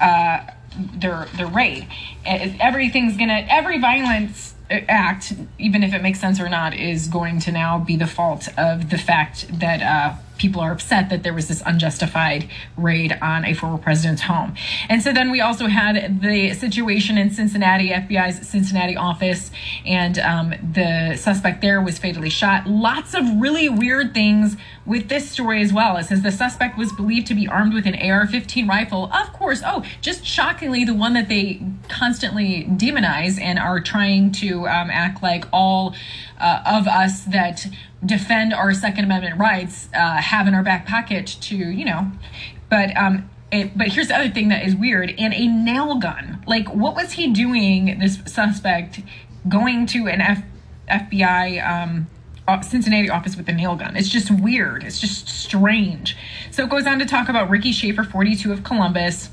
[0.00, 1.88] Uh, their their raid.
[2.26, 7.52] Everything's gonna every violence act, even if it makes sense or not, is going to
[7.52, 11.48] now be the fault of the fact that uh, people are upset that there was
[11.48, 14.54] this unjustified raid on a former president's home.
[14.88, 19.50] And so then we also had the situation in Cincinnati, FBI's Cincinnati office,
[19.84, 22.66] and um, the suspect there was fatally shot.
[22.66, 25.96] Lots of really weird things with this story as well.
[25.96, 29.10] It says the suspect was believed to be armed with an AR 15 rifle.
[29.12, 34.68] Of course, oh, just shockingly, the one that they constantly demonize and are trying to
[34.68, 35.94] um, act like all
[36.38, 37.66] uh, of us that
[38.04, 42.10] defend our Second Amendment rights uh, have in our back pocket to, you know,
[42.68, 46.42] but um, it, but here's the other thing that is weird and a nail gun.
[46.46, 49.00] Like, what was he doing, this suspect,
[49.48, 50.42] going to an F-
[50.90, 52.06] FBI um,
[52.62, 53.96] Cincinnati office with a nail gun?
[53.96, 54.84] It's just weird.
[54.84, 56.16] It's just strange.
[56.50, 59.30] So it goes on to talk about Ricky Schaefer, 42 of Columbus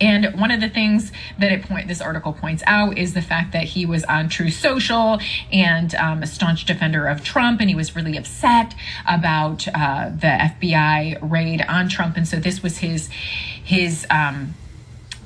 [0.00, 3.52] and one of the things that it point this article points out is the fact
[3.52, 5.20] that he was on Truth Social
[5.52, 8.74] and um, a staunch defender of Trump, and he was really upset
[9.06, 14.06] about uh, the FBI raid on Trump, and so this was his his.
[14.10, 14.54] Um,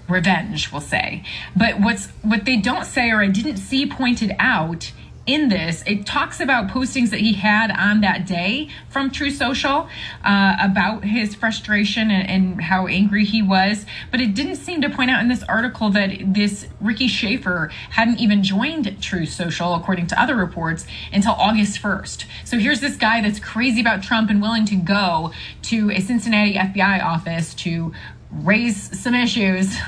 [0.08, 1.22] revenge we'll say
[1.56, 4.92] but what's what they don't say or i didn't see pointed out
[5.26, 9.88] in this, it talks about postings that he had on that day from Truth Social
[10.24, 13.86] uh, about his frustration and, and, how angry he was.
[14.10, 18.18] But it didn't seem to point out in this article that this Ricky Schaefer hadn't
[18.18, 22.24] even joined Truth Social, according to other reports, until August 1st.
[22.44, 25.32] So here's this guy that's crazy about Trump and willing to go
[25.62, 27.92] to a Cincinnati FBI office to
[28.30, 29.76] raise some issues.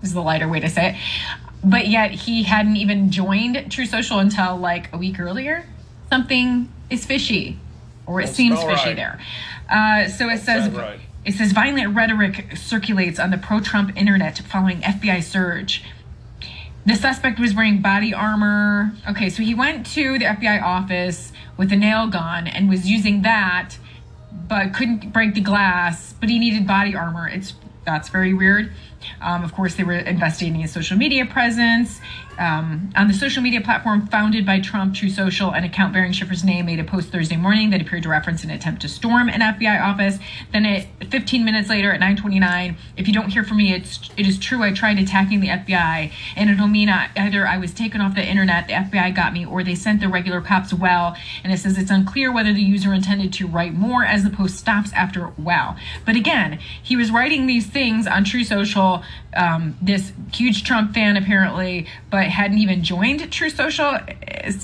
[0.00, 3.90] This Is the lighter way to say it but yet he hadn't even joined Truth
[3.90, 5.66] Social until like a week earlier.
[6.10, 7.58] Something is fishy,
[8.06, 8.96] or it That's seems fishy right.
[8.96, 9.20] there.
[9.68, 11.00] Uh, so it says right.
[11.24, 15.82] it says violent rhetoric circulates on the pro-Trump internet following FBI surge.
[16.86, 18.92] The suspect was wearing body armor.
[19.08, 23.22] Okay, so he went to the FBI office with a nail gun and was using
[23.22, 23.78] that,
[24.30, 26.12] but couldn't break the glass.
[26.20, 27.26] But he needed body armor.
[27.26, 27.54] It's
[27.86, 28.72] that's very weird.
[29.20, 32.00] Um, of course, they were investigating his social media presence.
[32.38, 36.44] Um, on the social media platform founded by Trump, Truth Social, an account bearing Shiffer's
[36.44, 39.40] name made a post Thursday morning that appeared to reference an attempt to storm an
[39.40, 40.18] FBI office.
[40.52, 44.26] Then, at 15 minutes later, at 9:29, if you don't hear from me, it's it
[44.26, 44.62] is true.
[44.62, 48.26] I tried attacking the FBI, and it'll mean I, either I was taken off the
[48.26, 50.72] internet, the FBI got me, or they sent the regular cops.
[50.72, 54.30] Well, and it says it's unclear whether the user intended to write more as the
[54.30, 55.76] post stops after well.
[56.04, 59.02] But again, he was writing these things on Truth Social.
[59.36, 63.98] Um, this huge Trump fan apparently, but hadn't even joined Truth Social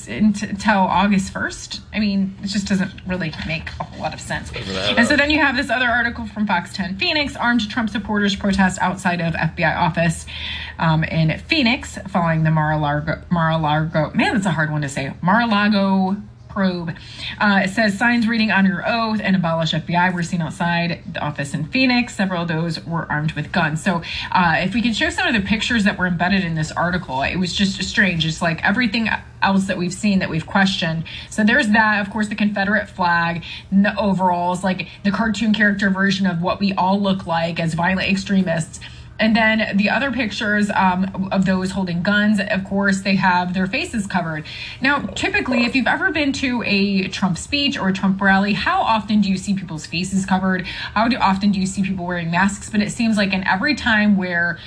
[0.09, 1.81] until August 1st.
[1.93, 4.53] I mean, it just doesn't really make a whole lot of sense.
[4.55, 8.37] And so then you have this other article from Fox 10 Phoenix armed Trump supporters
[8.37, 10.27] protest outside of FBI office
[10.79, 16.17] um, in Phoenix following the Mar-a-Lago, Mar-a-Lago, man, that's a hard one to say, Mar-a-Lago
[16.51, 16.95] probe.
[17.41, 21.21] Uh, it says signs reading on your oath and abolish FBI were seen outside the
[21.21, 22.15] office in Phoenix.
[22.15, 23.83] Several of those were armed with guns.
[23.83, 26.73] So uh, if we can show some of the pictures that were embedded in this
[26.73, 28.27] article, it was just strange.
[28.27, 29.09] It's like everything
[29.43, 31.05] else that we've seen that we've questioned.
[31.31, 36.27] So there's that, of course, the Confederate flag, the overalls, like the cartoon character version
[36.27, 38.81] of what we all look like as violent extremists.
[39.21, 43.67] And then the other pictures um, of those holding guns, of course, they have their
[43.67, 44.47] faces covered.
[44.81, 48.81] Now, typically, if you've ever been to a Trump speech or a Trump rally, how
[48.81, 50.67] often do you see people's faces covered?
[50.67, 52.71] How do, often do you see people wearing masks?
[52.71, 54.59] But it seems like in every time where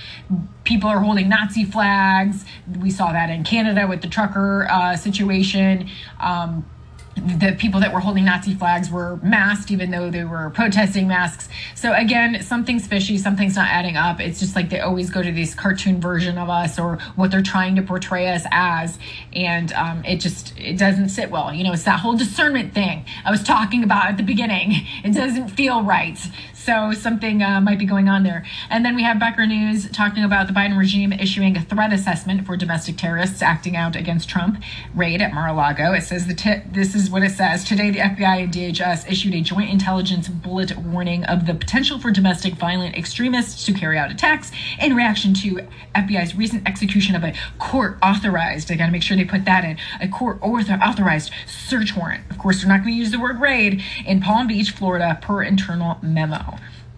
[0.64, 2.46] people are holding Nazi flags,
[2.80, 5.90] we saw that in Canada with the trucker uh, situation.
[6.20, 6.70] Um,
[7.16, 11.48] the people that were holding Nazi flags were masked, even though they were protesting masks.
[11.76, 14.20] So again, something's fishy, something's not adding up.
[14.20, 17.42] It's just like they always go to this cartoon version of us or what they're
[17.42, 18.98] trying to portray us as,
[19.34, 21.54] and um, it just it doesn't sit well.
[21.54, 24.74] You know, it's that whole discernment thing I was talking about at the beginning.
[25.04, 26.18] It doesn't feel right.
[26.64, 28.46] So something uh, might be going on there.
[28.70, 32.46] And then we have Becker News talking about the Biden regime issuing a threat assessment
[32.46, 34.64] for domestic terrorists acting out against Trump
[34.96, 35.92] raid at Mar-a-Lago.
[35.92, 37.66] It says the t- this is what it says.
[37.66, 42.12] Today, the FBI and DHS issued a joint intelligence bullet warning of the potential for
[42.12, 44.50] domestic violent extremists to carry out attacks
[44.82, 48.72] in reaction to FBI's recent execution of a court authorized.
[48.72, 52.24] I got to make sure they put that in a court authorized search warrant.
[52.30, 55.44] Of course, they're not going to use the word raid in Palm Beach, Florida, per
[55.44, 56.53] internal memo.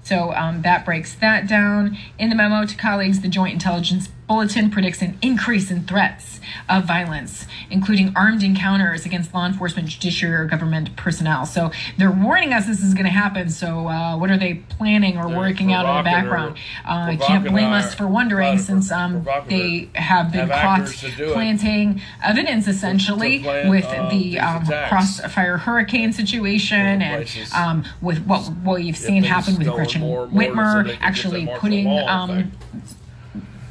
[0.06, 1.98] So um, that breaks that down.
[2.20, 6.86] In the memo to colleagues, the Joint Intelligence Bulletin predicts an increase in threats of
[6.86, 11.46] violence, including armed encounters against law enforcement, judiciary, or government personnel.
[11.46, 13.50] So they're warning us this is going to happen.
[13.50, 16.58] So uh, what are they planning or They're working out in the background?
[16.86, 22.02] Uh, I can't blame us for wondering since um, they have been have caught planting
[22.24, 28.84] evidence essentially plan, with uh, the um, crossfire hurricane situation and um, with what what
[28.84, 32.52] you've seen happen with Gretchen more more Whitmer actually putting um.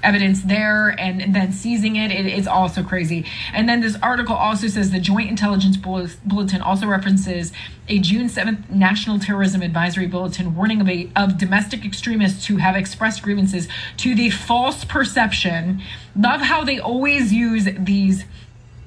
[0.05, 2.11] Evidence there and then seizing it.
[2.11, 3.25] it is also crazy.
[3.53, 7.53] And then this article also says the Joint Intelligence Bulletin also references
[7.89, 12.77] a June 7th National Terrorism Advisory Bulletin warning of, a, of domestic extremists who have
[12.77, 15.83] expressed grievances to the false perception.
[16.17, 18.25] Love how they always use these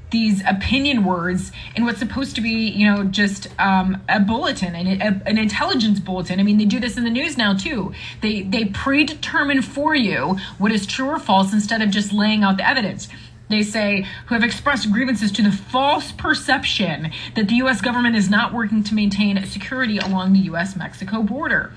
[0.09, 5.01] these opinion words in what's supposed to be, you know, just um, a bulletin and
[5.01, 6.39] a, an intelligence bulletin.
[6.39, 7.93] I mean, they do this in the news now too.
[8.21, 12.57] They they predetermine for you what is true or false instead of just laying out
[12.57, 13.09] the evidence.
[13.49, 17.81] They say who have expressed grievances to the false perception that the U.S.
[17.81, 21.71] government is not working to maintain security along the U.S.-Mexico border.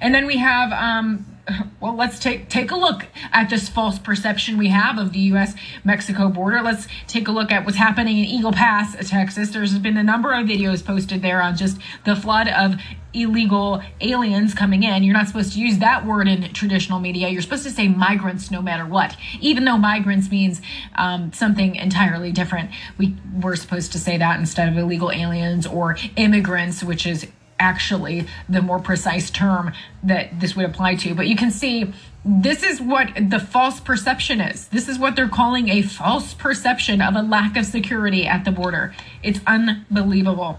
[0.00, 1.26] And then we have, um,
[1.80, 5.54] well, let's take take a look at this false perception we have of the U.S.
[5.84, 6.60] Mexico border.
[6.62, 9.50] Let's take a look at what's happening in Eagle Pass, Texas.
[9.50, 12.76] There's been a number of videos posted there on just the flood of
[13.12, 15.02] illegal aliens coming in.
[15.02, 17.28] You're not supposed to use that word in traditional media.
[17.28, 20.60] You're supposed to say migrants no matter what, even though migrants means
[20.94, 22.70] um, something entirely different.
[22.98, 27.26] We were supposed to say that instead of illegal aliens or immigrants, which is
[27.60, 31.14] actually the more precise term that this would apply to.
[31.14, 31.92] But you can see
[32.24, 34.68] this is what the false perception is.
[34.68, 38.50] This is what they're calling a false perception of a lack of security at the
[38.50, 38.94] border.
[39.22, 40.58] It's unbelievable.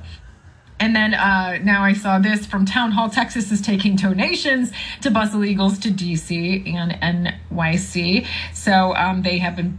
[0.80, 5.12] And then uh, now I saw this from Town Hall, Texas is taking donations to
[5.12, 8.26] bus illegals to DC and NYC.
[8.52, 9.78] So um, they have been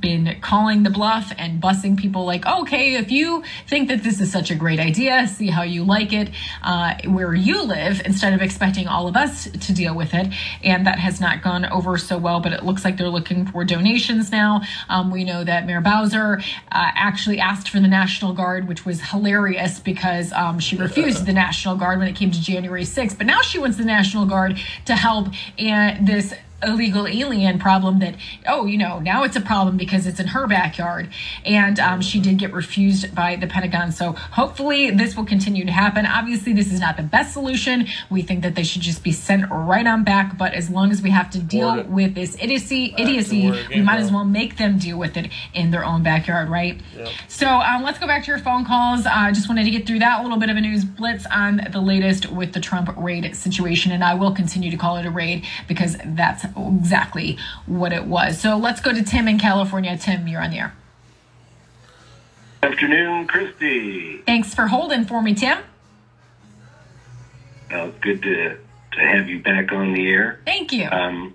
[0.00, 4.30] been calling the bluff and bussing people like, okay, if you think that this is
[4.32, 6.30] such a great idea, see how you like it
[6.62, 10.32] uh, where you live instead of expecting all of us to deal with it.
[10.62, 13.64] And that has not gone over so well, but it looks like they're looking for
[13.64, 14.62] donations now.
[14.88, 19.00] Um, we know that Mayor Bowser uh, actually asked for the National Guard, which was
[19.00, 23.18] hilarious because um, she refused the National Guard when it came to January 6th.
[23.18, 28.14] But now she wants the National Guard to help and this illegal alien problem that
[28.46, 31.08] oh you know now it's a problem because it's in her backyard.
[31.44, 33.92] And um, she did get refused by the pentagon.
[33.92, 36.06] So hopefully this will continue to happen.
[36.06, 37.86] Obviously this is not the best solution.
[38.10, 40.36] We think that they should just be sent right on back.
[40.36, 44.00] But as long as we have to deal Word with this idiocy idiocy we might
[44.00, 46.80] as well make them deal with it in their own backyard right?
[47.28, 49.06] So um, let's go back to your phone calls.
[49.06, 51.26] I uh, just wanted to get through that a little bit of a news blitz
[51.26, 53.92] on the latest with the trump raid situation.
[53.92, 58.38] And i will continue to call it a raid because that's exactly what it was
[58.40, 60.74] so let's go to tim in california tim you're on the air
[62.62, 64.24] Afternoon, Kristi.
[64.26, 65.58] thanks for holding for me tim
[67.70, 68.58] Well, it's good to
[68.92, 70.40] to have you back on the air.
[70.44, 71.32] thank you Um,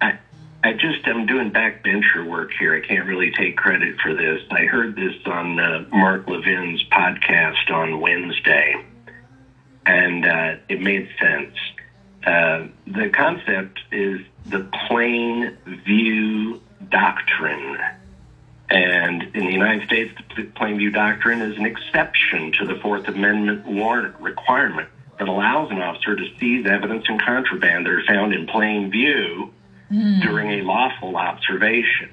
[0.00, 0.18] I
[0.62, 2.72] I just am doing backbencher work here.
[2.76, 4.42] I can't really take credit for this.
[4.50, 8.76] I heard this on uh, Mark Levin's podcast on Wednesday,
[9.86, 11.56] and uh, it made sense.
[12.24, 17.78] Uh, the concept is the plain view doctrine.
[18.68, 23.06] And in the United States, the plain view doctrine is an exception to the Fourth
[23.08, 28.32] Amendment warrant requirement that allows an officer to seize evidence and contraband that are found
[28.32, 29.52] in plain view
[29.90, 30.22] mm.
[30.22, 32.10] during a lawful observation.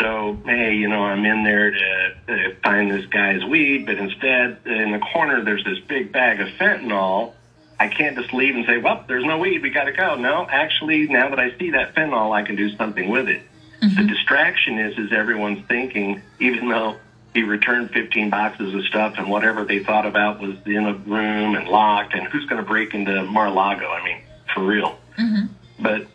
[0.00, 4.58] So, hey, you know, I'm in there to, to find this guy's weed, but instead,
[4.66, 7.34] in the corner, there's this big bag of fentanyl.
[7.78, 10.14] I can't just leave and say, well, there's no weed, we got to go.
[10.16, 13.42] No, actually, now that I see that fentanyl, I can do something with it.
[13.82, 14.00] Mm-hmm.
[14.00, 16.96] The distraction is, is everyone's thinking, even though
[17.34, 21.56] he returned 15 boxes of stuff and whatever they thought about was in a room
[21.56, 23.88] and locked, and who's going to break into Mar-a-Lago?
[23.88, 24.20] I mean,
[24.54, 24.98] for real.
[25.18, 25.46] Mm-hmm.
[25.80, 26.06] But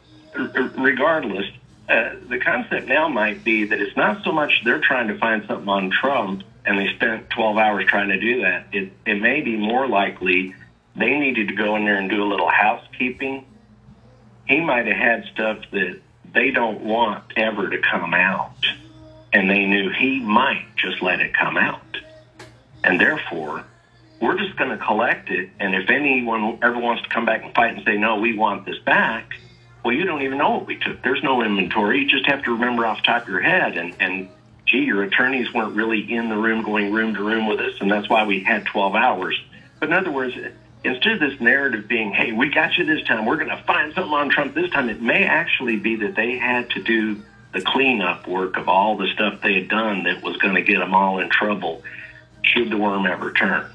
[0.77, 1.45] regardless,
[1.89, 5.45] uh, the concept now might be that it's not so much they're trying to find
[5.47, 8.67] something on Trump and they spent 12 hours trying to do that.
[8.71, 10.53] It, it may be more likely
[10.99, 13.45] they needed to go in there and do a little housekeeping.
[14.47, 15.99] He might have had stuff that
[16.33, 18.53] they don't want ever to come out,
[19.31, 21.81] and they knew he might just let it come out.
[22.83, 23.65] And therefore,
[24.21, 25.49] we're just going to collect it.
[25.59, 28.65] And if anyone ever wants to come back and fight and say, no, we want
[28.65, 29.33] this back,
[29.83, 31.01] well, you don't even know what we took.
[31.01, 31.99] There's no inventory.
[31.99, 33.77] You just have to remember off the top of your head.
[33.77, 34.29] And, and
[34.65, 37.89] gee, your attorneys weren't really in the room going room to room with us, and
[37.89, 39.41] that's why we had 12 hours.
[39.79, 40.35] But in other words,
[40.83, 43.93] instead of this narrative being, hey, we got you this time, we're going to find
[43.93, 47.21] something on Trump this time, it may actually be that they had to do
[47.53, 50.79] the cleanup work of all the stuff they had done that was going to get
[50.79, 51.81] them all in trouble
[52.43, 53.69] should the worm ever turn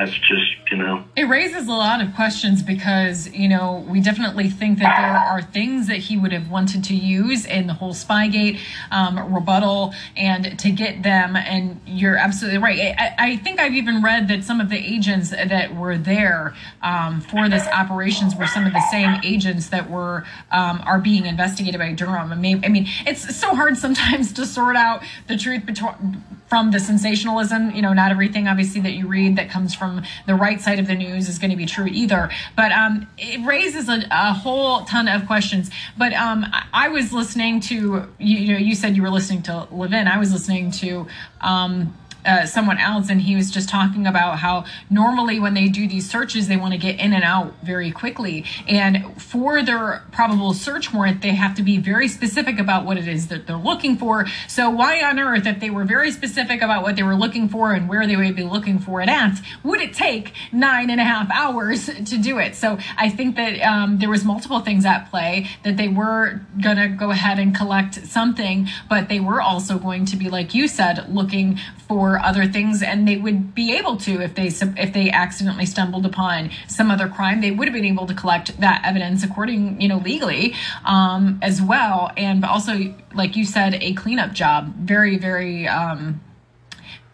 [0.00, 1.04] that's just you know.
[1.14, 5.42] It raises a lot of questions because you know we definitely think that there are
[5.42, 8.58] things that he would have wanted to use in the whole spygate
[8.90, 11.36] um, rebuttal and to get them.
[11.36, 12.94] And you're absolutely right.
[12.98, 17.20] I, I, think i've even read that some of the agents that were there um,
[17.20, 21.78] for this operations were some of the same agents that were um, are being investigated
[21.78, 22.32] by durham.
[22.32, 26.72] I mean, I mean it's so hard sometimes to sort out the truth between from
[26.72, 27.70] the sensationalism.
[27.70, 30.88] You know, not everything obviously that you read that comes from the right side of
[30.88, 32.28] the news is going to be true either.
[32.56, 35.70] But um, it raises a, a, whole ton of questions.
[35.96, 39.42] But um, I, I, was listening to you, you know you said you were listening
[39.42, 40.08] to Levin.
[40.08, 41.06] I was listening to.
[41.40, 41.94] Um,
[42.24, 46.10] uh, someone else and he was just talking about how normally when they do these
[46.10, 48.44] searches they want to get in and out very quickly.
[48.68, 53.08] And for their probable search warrant they have to be very specific about what it
[53.08, 54.26] is that they're looking for.
[54.48, 57.72] So why on earth if they were very specific about what they were looking for
[57.72, 61.04] and where they would be looking for it at would it take nine and a
[61.04, 62.54] half hours to do it?
[62.54, 66.76] So i think that um, there was multiple things at play that they were going
[66.76, 70.68] to go ahead and collect something but they were also going to be like you
[70.68, 71.58] said looking
[71.88, 76.06] for other things and they would be able to if they if they accidentally stumbled
[76.06, 79.88] upon some other crime they would have been able to collect that evidence according you
[79.88, 80.54] know legally
[80.84, 82.10] um, as well.
[82.16, 84.74] And but also like you said a cleanup job.
[84.76, 86.20] Very very um,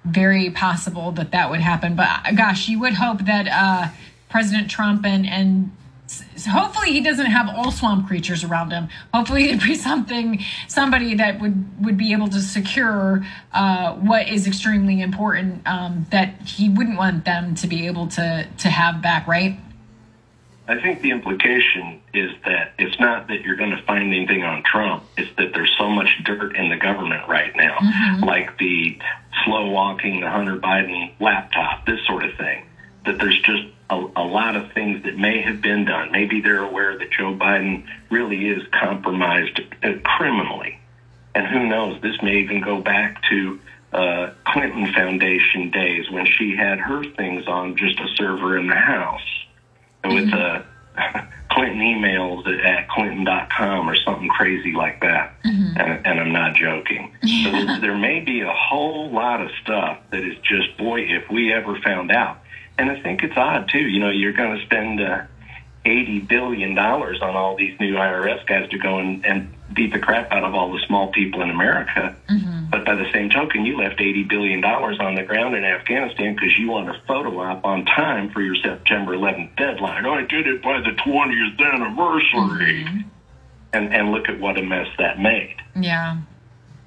[0.05, 1.97] very possible that that would happen.
[1.97, 3.93] But gosh you would hope that uh,
[4.29, 5.73] president trump and and
[6.07, 8.89] so hopefully he doesn't have all swamp creatures around him.
[9.13, 14.47] Hopefully it'd be something, somebody that would would be able to secure uh, what is
[14.47, 19.27] extremely important um, that he wouldn't want them to be able to to have back,
[19.27, 19.59] right?
[20.69, 24.65] I think the implication is that it's not that you're going to find anything on
[24.65, 25.05] Trump.
[25.17, 28.25] It's that there's so much dirt in the government right now, mm-hmm.
[28.25, 28.99] like the
[29.45, 32.67] slow walking the Hunter Biden laptop, this sort of thing.
[33.05, 36.11] That there's just a, a lot of things that may have been done.
[36.13, 40.79] Maybe they're aware that Joe Biden really is compromised uh, criminally.
[41.35, 43.61] And who knows, this may even go back to
[43.93, 48.75] uh, Clinton Foundation days when she had her things on just a server in the
[48.75, 49.45] house
[50.05, 50.63] with uh,
[51.51, 55.35] Clinton emails at clinton.com or something crazy like that.
[55.45, 55.79] Mm-hmm.
[55.79, 57.13] And, and, I'm not joking.
[57.23, 61.31] So there, there may be a whole lot of stuff that is just, boy, if
[61.31, 62.39] we ever found out
[62.79, 63.79] and I think it's odd too.
[63.79, 65.23] You know, you're going to spend uh,
[65.85, 69.99] eighty billion dollars on all these new IRS guys to go and, and beat the
[69.99, 72.17] crap out of all the small people in America.
[72.29, 72.71] Mm-hmm.
[72.71, 76.35] But by the same token, you left eighty billion dollars on the ground in Afghanistan
[76.35, 80.05] because you want a photo op on time for your September 11th deadline.
[80.05, 82.85] Oh, I did it by the 20th anniversary.
[82.85, 83.09] Mm-hmm.
[83.73, 85.57] And and look at what a mess that made.
[85.75, 86.19] Yeah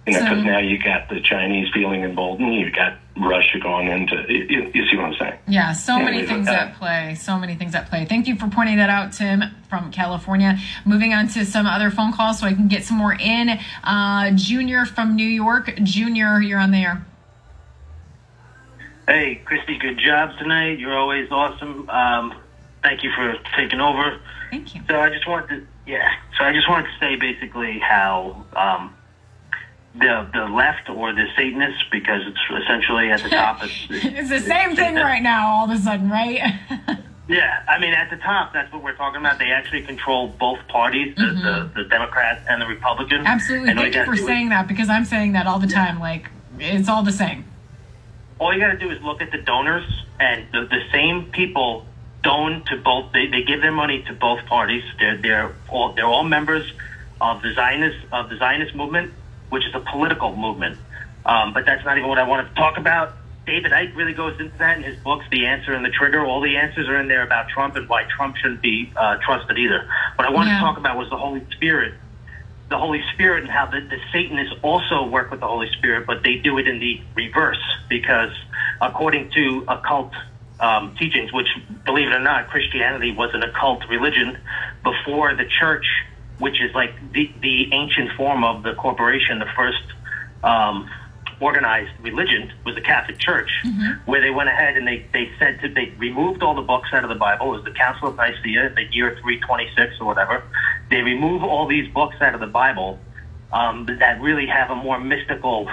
[0.08, 2.56] You know, because So- now you got the Chinese feeling emboldened.
[2.56, 4.16] You got Russia going into.
[4.28, 5.40] You, you see what I'm saying?
[5.48, 7.16] Yeah, so Yeah, many things uh, at play.
[7.16, 8.06] So many things at play.
[8.06, 10.58] Thank you for pointing that out, Tim from California.
[10.86, 13.50] Moving on to some other phone calls so I can get some more in.
[13.84, 15.76] Uh, Junior from New York.
[15.84, 17.06] Junior, you're on the air.
[19.08, 20.80] Hey, Kristi, good job tonight.
[20.80, 21.90] You're always awesome.
[21.90, 22.34] Um,
[22.84, 24.20] thank you for taking over.
[24.52, 24.82] Thank you.
[24.88, 26.10] So I just wanted to, yeah.
[26.38, 28.96] So I just wanted to say basically how um,
[29.96, 33.64] the the left or the Satanists, because it's essentially at the top.
[33.64, 36.42] It's, It's the same thing right now, all of a sudden, right?
[37.30, 39.38] Yeah, I mean, at the top, that's what we're talking about.
[39.38, 43.20] They actually control both parties, the, the, the Democrats and the Republicans.
[43.20, 43.28] Mm-hmm.
[43.28, 43.70] Absolutely.
[43.70, 46.00] And Thank you for is- saying that because I'm saying that all the time.
[46.00, 46.28] Like,
[46.58, 47.46] it's all the same.
[48.40, 49.86] all you got to do is look at the donors,
[50.20, 51.86] and the, the same people
[52.24, 53.12] don to both.
[53.14, 54.84] They, they give their money to both parties.
[54.98, 56.74] They're they're all they're all members
[57.22, 59.14] of the Zionist of the Zionist movement,
[59.50, 60.78] which is a political movement.
[61.26, 63.16] Um, but that's not even what I wanted to talk about.
[63.45, 66.24] David Icke really goes into that in his books, The Answer and the Trigger.
[66.24, 69.58] All the answers are in there about Trump and why Trump shouldn't be uh, trusted
[69.58, 69.88] either.
[70.16, 70.60] What I wanted Yeah.
[70.60, 71.93] to talk about was the Holy Spirit
[72.70, 76.22] the Holy Spirit and how the, the Satanists also work with the Holy Spirit, but
[76.24, 77.58] they do it in the reverse
[77.89, 78.30] because,
[78.80, 80.12] according to occult
[80.60, 81.47] um, teachings, which,
[81.86, 84.38] believe it or not, Christianity was an occult religion
[84.84, 85.86] before the church,
[86.40, 89.84] which is like the, the ancient form of the corporation, the first
[90.44, 90.90] um,
[91.42, 93.50] organized religion was the Catholic Church,
[94.06, 97.04] where they went ahead and they, they said to, they removed all the books out
[97.04, 97.54] of the Bible.
[97.54, 100.44] It was the Council of Nicaea, the year 326 or whatever.
[100.90, 103.00] They remove all these books out of the Bible
[103.52, 105.70] um, that really have a more mystical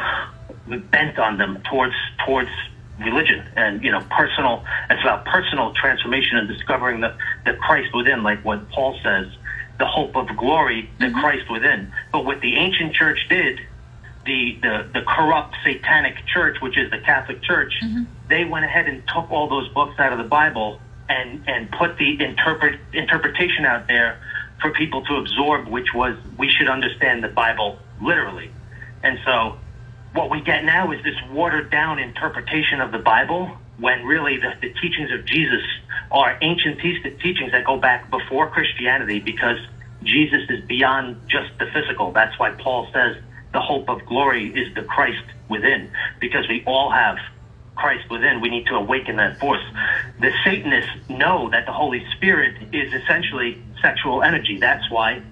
[0.91, 1.95] bent on them towards
[2.25, 2.51] towards
[2.99, 4.65] religion and you know personal.
[4.91, 7.15] It's about personal transformation and discovering the
[7.45, 9.27] the Christ within, like what Paul says,
[9.79, 11.21] the hope of glory, the mm-hmm.
[11.21, 11.93] Christ within.
[12.13, 13.61] But what the ancient church did
[14.27, 18.05] the, the, the corrupt satanic church, which is the Catholic Church, mm-hmm.
[18.29, 21.97] they went ahead and took all those books out of the Bible and, and put
[21.97, 24.21] the interpret, interpretation out there
[24.61, 28.51] for people to absorb, which was we should understand the Bible literally.
[29.03, 29.59] And so
[30.13, 34.53] what we get now is this watered down interpretation of the Bible when really the,
[34.61, 35.63] the teachings of Jesus
[36.11, 39.59] are ancient te- teachings that go back before Christianity because
[40.03, 42.13] Jesus is beyond just the physical.
[42.13, 43.17] That's why Paul says
[43.53, 47.17] the hope of glory is the Christ within because we all have
[47.75, 48.41] Christ within.
[48.41, 49.63] We need to awaken that force.
[50.21, 54.59] The Satanists know that the Holy Spirit is essentially sexual energy.
[54.61, 55.23] That's why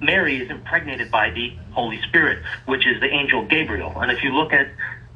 [0.00, 3.92] Mary is impregnated by the Holy Spirit, which is the angel Gabriel.
[3.96, 4.68] And if you look at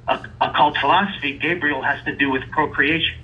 [0.09, 3.17] a- occult philosophy, Gabriel has to do with procreation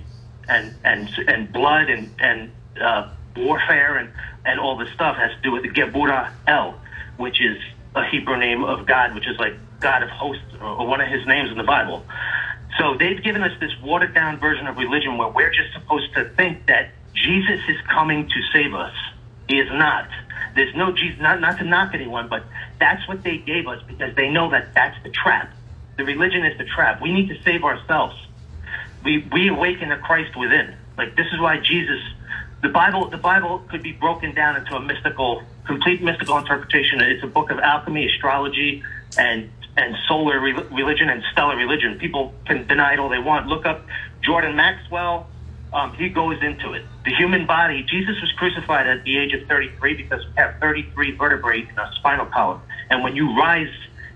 [0.47, 2.51] and and and blood and and
[2.81, 4.09] uh, warfare and
[4.45, 6.75] and all this stuff has to do with the Gebura El,
[7.17, 7.57] which is
[7.95, 11.07] a Hebrew name of God, which is like God of hosts or, or one of
[11.07, 12.03] His names in the Bible.
[12.79, 16.29] So they've given us this watered down version of religion where we're just supposed to
[16.35, 18.93] think that Jesus is coming to save us.
[19.47, 20.07] He is not.
[20.55, 22.45] There's no Jesus, not, not to knock anyone, but
[22.79, 25.53] that's what they gave us because they know that that's the trap.
[26.01, 26.99] The religion is the trap.
[26.99, 28.15] We need to save ourselves.
[29.05, 30.75] We, we awaken the Christ within.
[30.97, 31.99] Like this is why Jesus,
[32.63, 37.01] the Bible, the Bible could be broken down into a mystical, complete mystical interpretation.
[37.01, 38.81] It's a book of alchemy, astrology,
[39.15, 41.99] and and solar re- religion and stellar religion.
[41.99, 43.45] People can deny it all they want.
[43.45, 43.85] Look up
[44.23, 45.29] Jordan Maxwell.
[45.71, 46.83] Um, he goes into it.
[47.05, 47.83] The human body.
[47.83, 51.89] Jesus was crucified at the age of 33 because we have 33 vertebrae in our
[51.99, 53.69] spinal column, and when you rise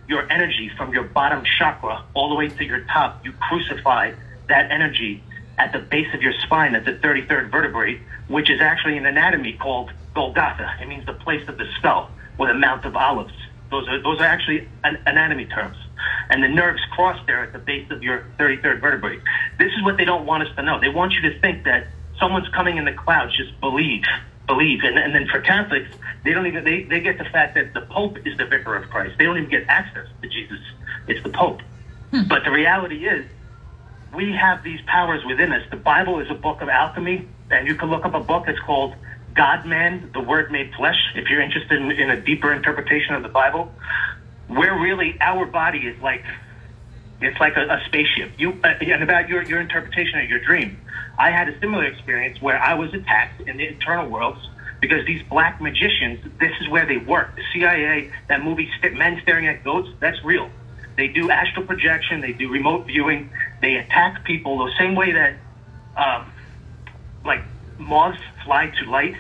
[0.08, 4.14] your energy from your bottom chakra all the way to your top, you crucify
[4.48, 5.24] that energy
[5.58, 9.54] at the base of your spine at the 33rd vertebrae, which is actually an anatomy
[9.54, 10.78] called Golgotha.
[10.82, 13.34] It means the place of the skull or the Mount of Olives.
[13.72, 15.78] Those are those are actually an, anatomy terms.
[16.30, 19.20] And the nerves cross there at the base of your 33rd vertebrae.
[19.58, 20.80] This is what they don't want us to know.
[20.80, 21.88] They want you to think that
[22.20, 23.36] someone's coming in the clouds.
[23.36, 24.04] Just believe,
[24.48, 24.80] believe.
[24.84, 25.90] And, and then for Catholics,
[26.24, 28.90] they don't even they, they get the fact that the Pope is the vicar of
[28.90, 29.18] Christ.
[29.18, 30.60] They don't even get access to Jesus.
[31.08, 31.62] It's the Pope.
[32.28, 33.26] But the reality is,
[34.14, 35.64] we have these powers within us.
[35.70, 38.46] The Bible is a book of alchemy, and you can look up a book.
[38.48, 38.96] It's called
[39.34, 41.00] God Man, the Word Made Flesh.
[41.16, 43.74] If you're interested in, in a deeper interpretation of the Bible,
[44.48, 46.24] where really our body is like
[47.22, 48.34] it's like a, a spaceship.
[48.38, 50.80] You uh, and about your your interpretation of your dream.
[51.18, 54.40] I had a similar experience where I was attacked in the internal worlds
[54.82, 56.20] because these black magicians.
[56.40, 57.36] This is where they work.
[57.36, 60.50] The CIA, that movie Men Staring at Goats, that's real.
[60.98, 62.22] They do astral projection.
[62.22, 63.30] They do remote viewing.
[63.62, 65.36] They attack people the same way that,
[65.98, 66.32] um,
[67.26, 67.42] like
[67.78, 69.16] moths fly to light.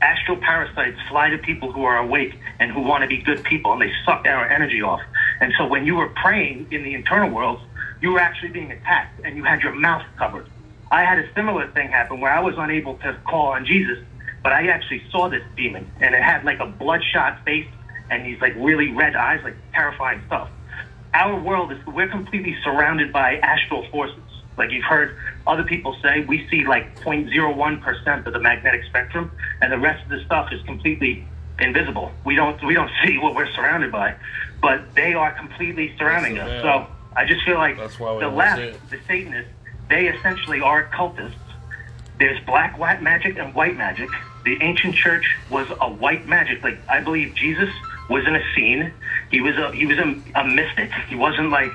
[0.00, 3.72] Astral parasites fly to people who are awake and who want to be good people,
[3.74, 5.02] and they suck our energy off.
[5.40, 7.62] And so when you were praying in the internal worlds,
[8.00, 10.48] you were actually being attacked and you had your mouth covered.
[10.90, 13.98] I had a similar thing happen where I was unable to call on Jesus,
[14.42, 17.68] but I actually saw this demon and it had like a bloodshot face
[18.10, 20.48] and these like really red eyes, like terrifying stuff.
[21.14, 24.18] Our world is, we're completely surrounded by astral forces.
[24.56, 25.16] Like you've heard
[25.46, 29.30] other people say, we see like 0.01% of the magnetic spectrum
[29.62, 31.24] and the rest of the stuff is completely
[31.60, 32.10] invisible.
[32.24, 34.16] We don't, we don't see what we're surrounded by,
[34.60, 36.62] but they are completely surrounding us.
[36.62, 36.86] So
[37.16, 39.52] I just feel like That's why the left, the Satanists,
[39.90, 41.34] they essentially are cultists.
[42.18, 44.08] There's black white magic and white magic.
[44.44, 46.62] The ancient church was a white magic.
[46.62, 47.68] Like I believe Jesus
[48.08, 48.92] was in a scene.
[49.30, 50.90] He was a he was a, a mystic.
[51.08, 51.72] He wasn't like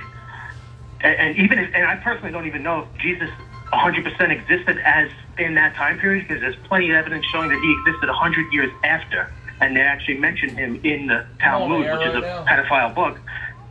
[1.06, 3.30] and, and even if, and I personally don't even know if Jesus
[3.72, 7.72] 100% existed as in that time period because there's plenty of evidence showing that he
[7.82, 12.16] existed 100 years after, and they actually mention him in the Talmud, air which is
[12.16, 13.20] a right pedophile book.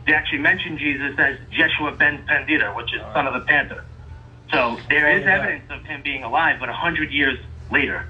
[0.05, 3.83] They actually mention Jesus as Jeshua ben Pandita, which is son of the panther.
[4.51, 7.37] So there is evidence of him being alive, but 100 years
[7.71, 8.07] later.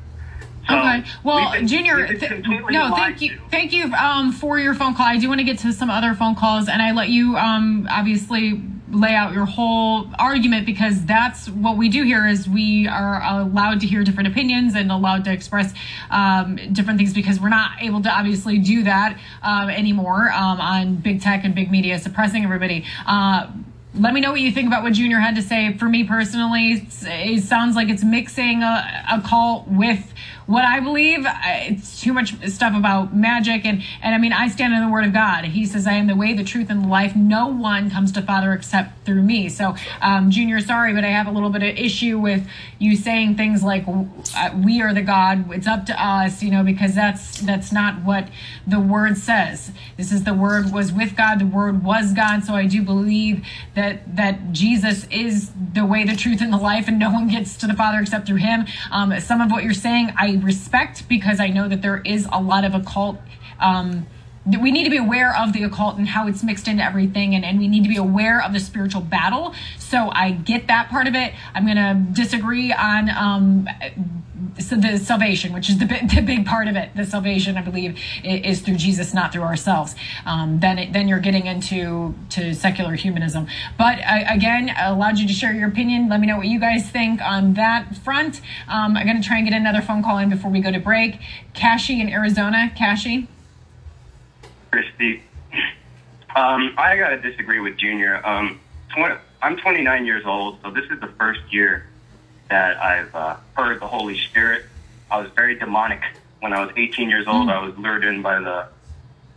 [0.67, 1.03] So Okay.
[1.23, 3.41] Well, been- Junior, th- no, thank you, to.
[3.51, 5.05] thank you um, for your phone call.
[5.05, 7.87] I do want to get to some other phone calls, and I let you um,
[7.89, 8.61] obviously
[8.91, 12.27] lay out your whole argument because that's what we do here.
[12.27, 15.73] Is we are allowed to hear different opinions and allowed to express
[16.09, 20.95] um, different things because we're not able to obviously do that um, anymore um, on
[20.95, 22.85] big tech and big media suppressing everybody.
[23.05, 23.47] Uh,
[23.97, 25.77] let me know what you think about what Junior had to say.
[25.77, 30.13] For me personally, it sounds like it's mixing a, a cult with
[30.47, 31.25] what I believe.
[31.25, 31.31] Uh,
[31.67, 35.05] It's too much stuff about magic, and and I mean, I stand in the Word
[35.05, 35.45] of God.
[35.45, 37.15] He says, "I am the way, the truth, and the life.
[37.15, 41.27] No one comes to Father except through me." So, um, Junior, sorry, but I have
[41.27, 45.51] a little bit of issue with you saying things like uh, "We are the God."
[45.51, 48.27] It's up to us, you know, because that's that's not what
[48.67, 49.71] the Word says.
[49.97, 51.39] This is the Word was with God.
[51.39, 52.43] The Word was God.
[52.43, 56.87] So I do believe that that Jesus is the way, the truth, and the life,
[56.87, 58.65] and no one gets to the Father except through Him.
[58.91, 62.41] Um, some of what you're saying, I respect because I know that there is a
[62.41, 63.17] lot of occult.
[63.59, 64.07] Um,
[64.45, 67.43] we need to be aware of the occult and how it's mixed into everything and,
[67.43, 69.53] and we need to be aware of the spiritual battle.
[69.79, 71.33] So i get that part of it.
[71.53, 73.67] I'm going to disagree on um,
[74.57, 75.85] the salvation which is the,
[76.15, 76.95] the big part of it.
[76.95, 79.95] The salvation i believe is through jesus not through ourselves.
[80.25, 83.47] Um, then it, then you're getting into to secular humanism.
[83.77, 86.07] But I, again I allowed you to share your opinion.
[86.07, 88.41] Let me know what you guys think on that front.
[88.67, 90.79] Um, i'm going to try and get another phone call in before we go to
[90.79, 91.19] break.
[91.55, 92.71] Kashi in arizona.
[92.77, 93.27] Kashi.
[94.75, 95.21] Kristi.
[96.35, 98.25] Um, I gotta disagree with Junior.
[98.27, 98.59] Um,
[98.93, 101.87] 20, I'm 29 years old, so this is the first year
[102.49, 104.65] that I've uh, heard the Holy Spirit.
[105.09, 106.01] I was very demonic
[106.41, 107.49] when I was 18 years old.
[107.49, 108.67] I was lured in by the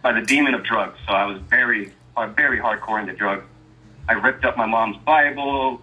[0.02, 3.44] by the demon of drugs, so I was very uh, very hardcore into drugs.
[4.08, 5.80] I ripped up my mom's Bible,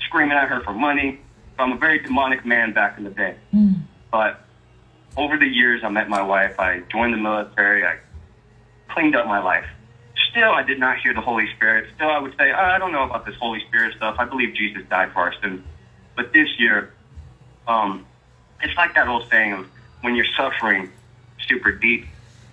[0.00, 1.20] screaming at her for money.
[1.56, 3.36] So I'm a very demonic man back in the day.
[4.10, 4.40] But
[5.16, 6.58] over the years, I met my wife.
[6.58, 7.84] I joined the military.
[7.84, 7.98] I
[8.96, 9.66] cleaned up my life.
[10.30, 11.90] Still, I did not hear the Holy Spirit.
[11.94, 14.16] Still, I would say, "Oh, I don't know about this Holy Spirit stuff.
[14.18, 15.62] I believe Jesus died for our sins.
[16.14, 16.92] But this year,
[17.68, 18.06] um,
[18.62, 19.66] it's like that old saying of
[20.00, 20.90] when you're suffering
[21.46, 22.06] super deep,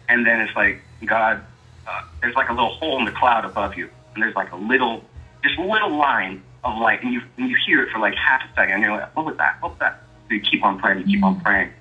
[0.10, 1.46] and then it's like God,
[1.88, 4.58] uh, there's like a little hole in the cloud above you, and there's like a
[4.58, 5.02] little,
[5.44, 8.54] just little line of light, and you and you hear it for like half a
[8.54, 9.62] second, and you're like, what was that?
[9.62, 10.04] What was that?
[10.28, 11.72] So you keep on praying, you keep on praying,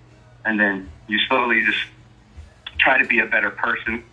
[0.44, 1.84] and then you slowly just
[2.78, 4.04] try to be a better person.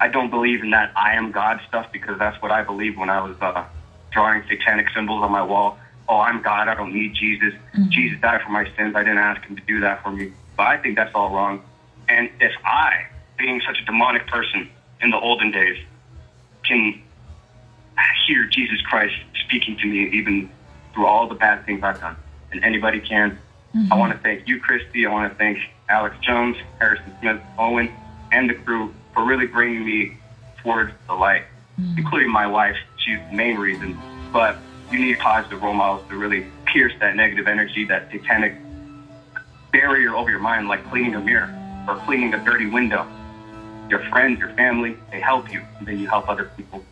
[0.00, 3.10] I don't believe in that I am God stuff because that's what I believed when
[3.10, 3.64] I was uh,
[4.10, 5.78] drawing satanic symbols on my wall.
[6.08, 6.68] Oh, I'm God.
[6.68, 7.52] I don't need Jesus.
[7.90, 8.94] Jesus died for my sins.
[8.96, 10.32] I didn't ask him to do that for me.
[10.56, 11.62] But I think that's all wrong.
[12.08, 13.06] And if I,
[13.38, 14.70] being such a demonic person
[15.02, 15.76] in the olden days,
[16.64, 17.00] can
[18.26, 20.50] hear Jesus Christ speaking to me even
[20.94, 22.16] through all the bad things I've done,
[22.52, 23.38] and anybody can,
[23.90, 25.06] I want to thank you, Kristi.
[25.06, 27.90] I want to thank Alex Jones, Harrison Smith, Owen,
[28.32, 30.16] and the crew for really bringing me
[30.62, 31.42] towards the light,
[31.74, 31.98] hmm.
[31.98, 32.76] including my wife.
[32.98, 33.98] She's the main reason.
[34.32, 34.58] But
[34.92, 38.54] you need positive role models to really pierce that negative energy, that satanic
[39.72, 41.52] barrier over your mind, like cleaning a mirror
[41.88, 43.08] or cleaning a dirty window.
[43.90, 46.84] Your friends, your family, they help you, and then you help other people.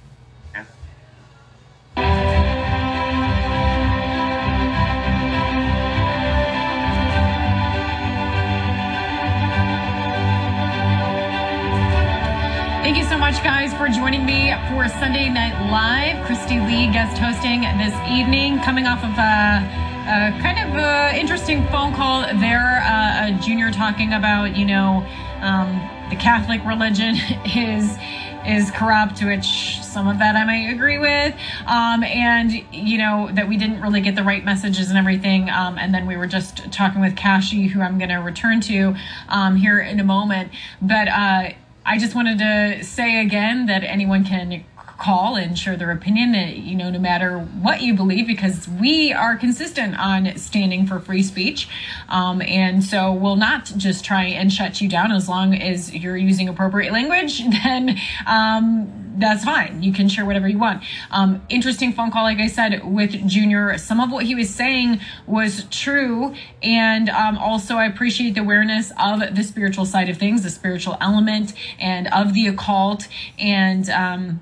[12.87, 16.25] Thank you so much, guys, for joining me for Sunday Night Live.
[16.25, 19.67] Kristi Leigh guest hosting this evening, coming off of a,
[20.07, 22.81] a kind of uh interesting phone call there.
[22.85, 25.05] Uh, a junior talking about, you know,
[25.41, 25.67] um,
[26.11, 27.17] the Catholic religion
[27.57, 27.99] is
[28.47, 31.35] is corrupt, which some of that I might agree with,
[31.67, 35.51] um, and you know that we didn't really get the right messages and everything.
[35.51, 38.95] Um, and then we were just talking with Kashi, who I'm going to return to
[39.29, 40.53] um, here in a moment.
[40.81, 41.51] But uh,
[41.89, 44.65] I just wanted to say again that anyone can
[44.99, 49.13] call and share their opinion, uh, you know, no matter what you believe, because we
[49.13, 51.69] are consistent on standing for free speech.
[52.09, 56.17] Um, and so we'll not just try and shut you down as long as you're
[56.17, 59.83] using appropriate language, then um, that's fine.
[59.83, 60.83] You can share whatever you want.
[61.11, 63.77] Um, interesting phone call, like I said, with Junior.
[63.79, 66.35] Some of what he was saying was true.
[66.63, 70.97] And um, also, I appreciate the awareness of the spiritual side of things, the spiritual
[71.01, 73.09] element, and of the occult.
[73.39, 74.41] And, um,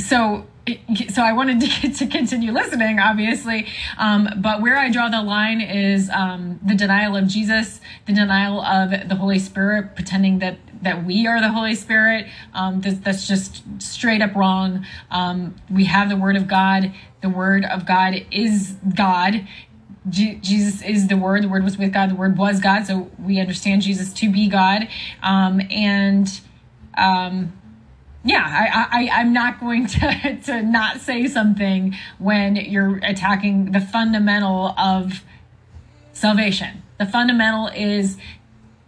[0.00, 0.46] so
[1.08, 3.66] so I wanted to, to continue listening, obviously.
[3.98, 8.60] Um, but where I draw the line is um, the denial of Jesus, the denial
[8.60, 12.26] of the Holy Spirit, pretending that that we are the Holy Spirit.
[12.54, 14.86] Um, that's, that's just straight up wrong.
[15.10, 16.92] Um, we have the Word of God.
[17.22, 19.46] The Word of God is God.
[20.08, 21.42] Jesus is the Word.
[21.42, 22.10] The Word was with God.
[22.10, 22.86] The Word was God.
[22.86, 24.88] So we understand Jesus to be God.
[25.22, 26.40] Um, and
[26.96, 27.52] um,
[28.22, 28.44] yeah,
[28.92, 34.74] I, I, I'm not going to, to not say something when you're attacking the fundamental
[34.78, 35.22] of
[36.12, 36.82] salvation.
[36.98, 38.18] The fundamental is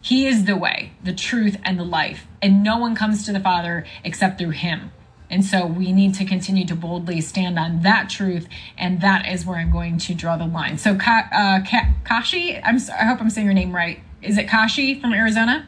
[0.02, 2.26] He is the way, the truth, and the life.
[2.42, 4.92] And no one comes to the Father except through Him.
[5.30, 8.46] And so we need to continue to boldly stand on that truth.
[8.76, 10.76] And that is where I'm going to draw the line.
[10.76, 14.00] So, Ka, uh, Ka, Kashi, I'm, I hope I'm saying your name right.
[14.20, 15.66] Is it Kashi from Arizona?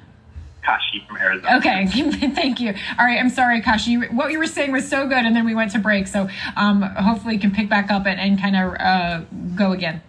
[0.64, 1.56] Kashi from Arizona.
[1.58, 1.86] Okay,
[2.34, 2.74] thank you.
[2.98, 3.96] All right, I'm sorry, Kashi.
[3.96, 6.06] What you were saying was so good, and then we went to break.
[6.06, 10.02] So um, hopefully you can pick back up and, and kind of uh, go again.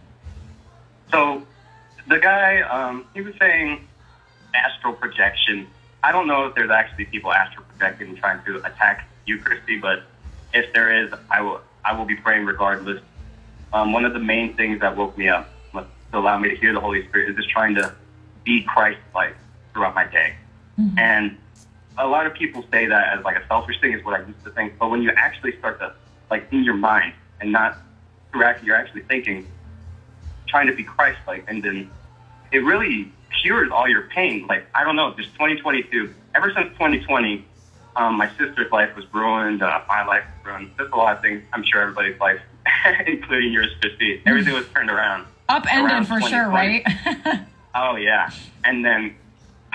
[1.11, 1.43] So
[2.07, 3.87] the guy, um, he was saying
[4.53, 5.67] astral projection.
[6.03, 9.81] I don't know if there's actually people astral projecting and trying to attack you, Kristi,
[9.81, 10.03] but
[10.53, 13.01] if there is, I will I will be praying regardless.
[13.73, 15.85] Um, one of the main things that woke me up to
[16.17, 17.93] allow me to hear the Holy Spirit is just trying to
[18.43, 19.35] be Christ-like
[19.73, 20.35] throughout my day.
[20.79, 20.99] Mm-hmm.
[20.99, 21.37] And
[21.97, 24.43] a lot of people say that as like a selfish thing is what I used
[24.43, 24.77] to think.
[24.77, 25.93] But when you actually start to
[26.29, 27.77] like in your mind and not
[28.43, 29.47] acting, you're actually thinking,
[30.47, 31.89] trying to be Christ-like, and then
[32.51, 33.11] it really
[33.41, 34.45] cures all your pain.
[34.47, 36.13] Like I don't know, just 2022.
[36.35, 37.45] Ever since 2020,
[37.95, 39.61] um, my sister's life was ruined.
[39.61, 40.71] Uh, my life was ruined.
[40.77, 41.43] Just a lot of things.
[41.53, 42.41] I'm sure everybody's life,
[43.07, 44.21] including yours, Kristi.
[44.25, 45.25] Everything was turned around.
[45.47, 46.85] Upended for sure, right?
[47.75, 48.31] oh yeah,
[48.63, 49.15] and then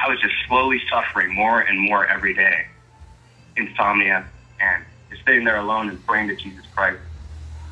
[0.03, 2.67] I was just slowly suffering more and more every day.
[3.57, 4.27] Insomnia
[4.61, 7.01] and just sitting there alone and praying to Jesus Christ.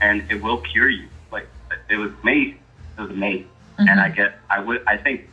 [0.01, 1.09] And it will cure you.
[1.33, 1.47] Like
[1.89, 2.59] it was made.
[2.99, 3.47] It was made.
[3.79, 3.89] Mm-hmm.
[3.89, 5.29] And I get I would I think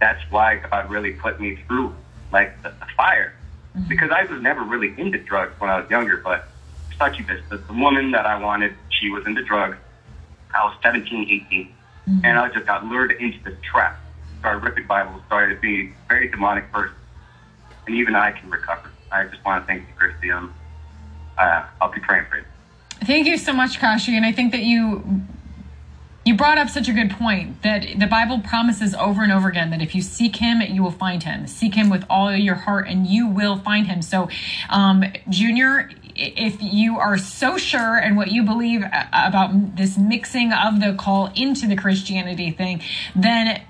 [0.00, 1.94] that's why God really put me through
[2.32, 3.34] like the, the fire.
[3.76, 3.88] Mm-hmm.
[3.88, 6.48] Because I was never really into drugs when I was younger, but
[6.98, 9.76] such a the, the woman that I wanted, she was into drugs.
[10.54, 11.66] I was 17, 18,
[12.08, 12.24] mm-hmm.
[12.24, 13.98] and I just got lured into this trap
[14.44, 16.94] horrific Bible started to be a very demonic person,
[17.86, 18.90] and even I can recover.
[19.10, 20.36] I just want to thank you, Kristi.
[20.36, 20.54] Um,
[21.38, 22.44] uh, I'll be praying for you.
[23.04, 25.22] Thank you so much, Kashi, and I think that you
[26.24, 29.68] you brought up such a good point that the Bible promises over and over again
[29.70, 31.46] that if you seek Him, you will find Him.
[31.46, 34.00] Seek Him with all your heart, and you will find Him.
[34.00, 34.28] So,
[34.70, 40.80] um, Junior, if you are so sure and what you believe about this mixing of
[40.80, 42.80] the call into the Christianity thing,
[43.14, 43.62] then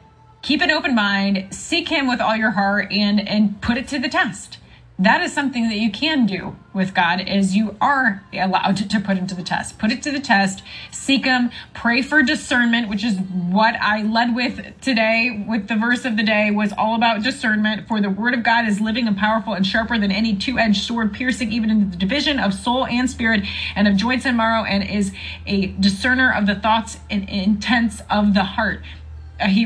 [0.44, 3.98] keep an open mind, seek him with all your heart and and put it to
[3.98, 4.58] the test.
[4.96, 9.00] That is something that you can do with God is you are allowed to, to
[9.00, 9.76] put him to the test.
[9.76, 14.36] Put it to the test, seek him, pray for discernment, which is what I led
[14.36, 17.88] with today with the verse of the day was all about discernment.
[17.88, 21.12] For the word of God is living and powerful and sharper than any two-edged sword,
[21.12, 23.42] piercing even into the division of soul and spirit
[23.74, 25.12] and of joints and marrow, and is
[25.46, 29.03] a discerner of the thoughts and intents of the heart he,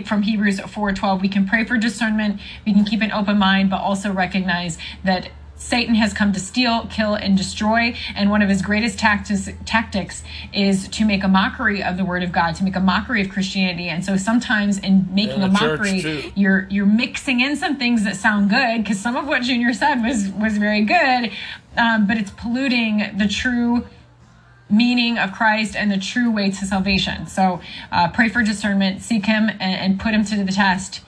[0.05, 3.81] from Hebrews 4:12, we can pray for discernment, we can keep an open mind, but
[3.81, 7.95] also recognize that Satan has come to steal, kill, and destroy.
[8.15, 10.23] And one of his greatest tactics, tactics
[10.53, 13.29] is to make a mockery of the Word of God, to make a mockery of
[13.29, 13.89] Christianity.
[13.89, 18.51] And so sometimes in making a mockery, you're you're mixing in some things that sound
[18.51, 21.33] good because some of what Junior said was was very good,
[21.77, 23.87] um, but it's polluting the true
[24.71, 27.27] meaning of Christ and the true way to salvation.
[27.27, 27.61] So
[27.91, 31.01] uh, pray for discernment, seek Him, and, and, put Him to the test.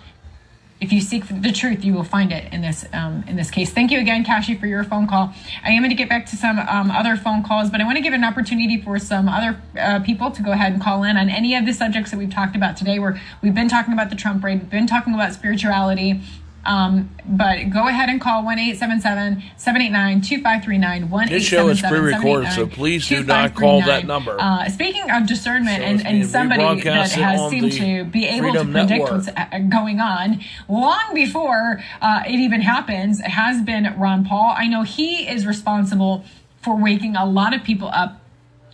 [0.81, 3.71] If you seek the truth, you will find it in this um, in this case.
[3.71, 5.35] Thank you again, Kashi, for your phone call.
[5.63, 7.99] I am going to get back to some um, other phone calls, but I want
[7.99, 11.19] to give an opportunity for some other uh, people to go ahead and call in
[11.19, 12.99] on any of the subjects that we've talked about today.
[12.99, 16.23] Where we've been talking about the Trump raid, been talking about spirituality,
[16.65, 21.29] Um, but go ahead and call 1 877 789 2539.
[21.29, 24.37] This show is pre-recorded, so please do not call that number.
[24.39, 28.73] Uh, speaking of discernment and, and somebody that has seemed to be able Freedom to
[28.73, 29.11] predict Network.
[29.11, 34.55] what's uh, going on long before uh, it even happens has been Ron Paul.
[34.57, 36.25] I know he is responsible
[36.63, 38.20] for waking a lot of people up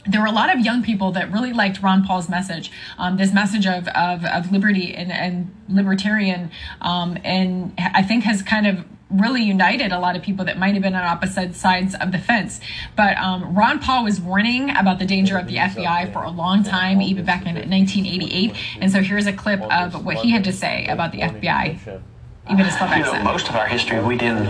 [0.09, 3.33] there were a lot of young people that really liked Ron Paul's message, um, this
[3.33, 6.51] message of, of, of liberty and, and libertarian,
[6.81, 10.75] um, and I think has kind of really united a lot of people that might
[10.75, 12.61] have been on opposite sides of the fence.
[12.97, 16.65] But um, Ron Paul was warning about the danger of the FBI for a long
[16.65, 18.53] time, even back in 1988.
[18.81, 22.03] And so here's a clip of what he had to say about the FBI,
[22.51, 23.25] even as far back You know, then.
[23.25, 24.49] most of our history, we didn't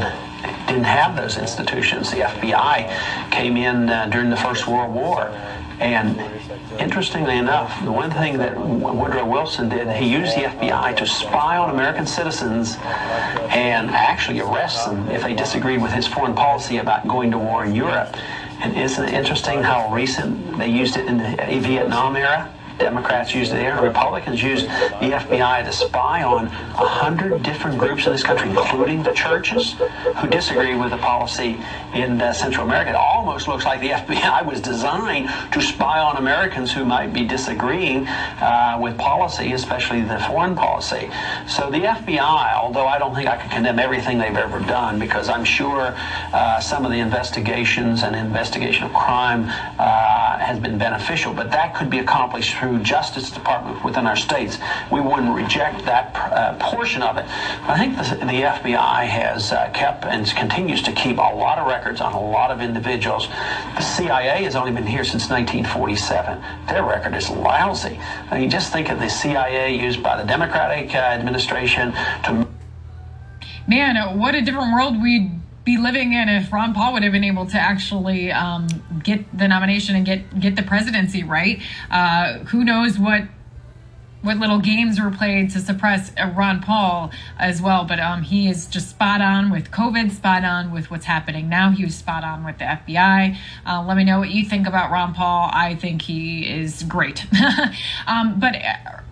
[0.66, 2.10] didn't have those institutions.
[2.10, 5.28] The FBI came in uh, during the First World War,
[5.78, 6.18] and
[6.80, 11.56] interestingly enough, the one thing that Woodrow Wilson did, he used the FBI to spy
[11.56, 12.76] on American citizens
[13.50, 17.64] and actually arrest them if they disagreed with his foreign policy about going to war
[17.64, 18.16] in Europe.
[18.60, 22.52] And isn't it interesting how recent they used it in the Vietnam era?
[22.78, 23.80] Democrats used it there.
[23.80, 29.02] Republicans used the FBI to spy on a hundred different groups in this country, including
[29.02, 29.74] the churches,
[30.16, 31.58] who disagree with the policy
[31.94, 32.90] in uh, Central America.
[32.90, 37.24] It almost looks like the FBI was designed to spy on Americans who might be
[37.24, 41.10] disagreeing uh, with policy, especially the foreign policy.
[41.48, 45.28] So the FBI, although I don't think I can condemn everything they've ever done, because
[45.28, 45.94] I'm sure
[46.32, 49.44] uh, some of the investigations and investigation of crime
[49.78, 54.58] uh, has been beneficial, but that could be accomplished through Justice Department within our states.
[54.90, 57.24] We wouldn't reject that uh, portion of it.
[57.68, 61.66] I think the, the FBI has uh, kept and continues to keep a lot of
[61.66, 63.28] records on a lot of individuals.
[63.28, 66.42] The CIA has only been here since 1947.
[66.66, 68.00] Their record is lousy.
[68.30, 71.92] I mean, just think of the CIA used by the Democratic uh, administration
[72.24, 72.46] to
[73.68, 77.24] Man, what a different world we'd be living in if Ron Paul would have been
[77.24, 78.68] able to actually um,
[79.02, 81.60] get the nomination and get get the presidency right.
[81.90, 83.24] Uh, who knows what
[84.26, 87.84] what little games were played to suppress uh, Ron Paul as well.
[87.84, 91.70] But um, he is just spot on with COVID, spot on with what's happening now.
[91.70, 93.36] He was spot on with the FBI.
[93.64, 95.48] Uh, let me know what you think about Ron Paul.
[95.52, 97.24] I think he is great.
[98.06, 98.56] um, but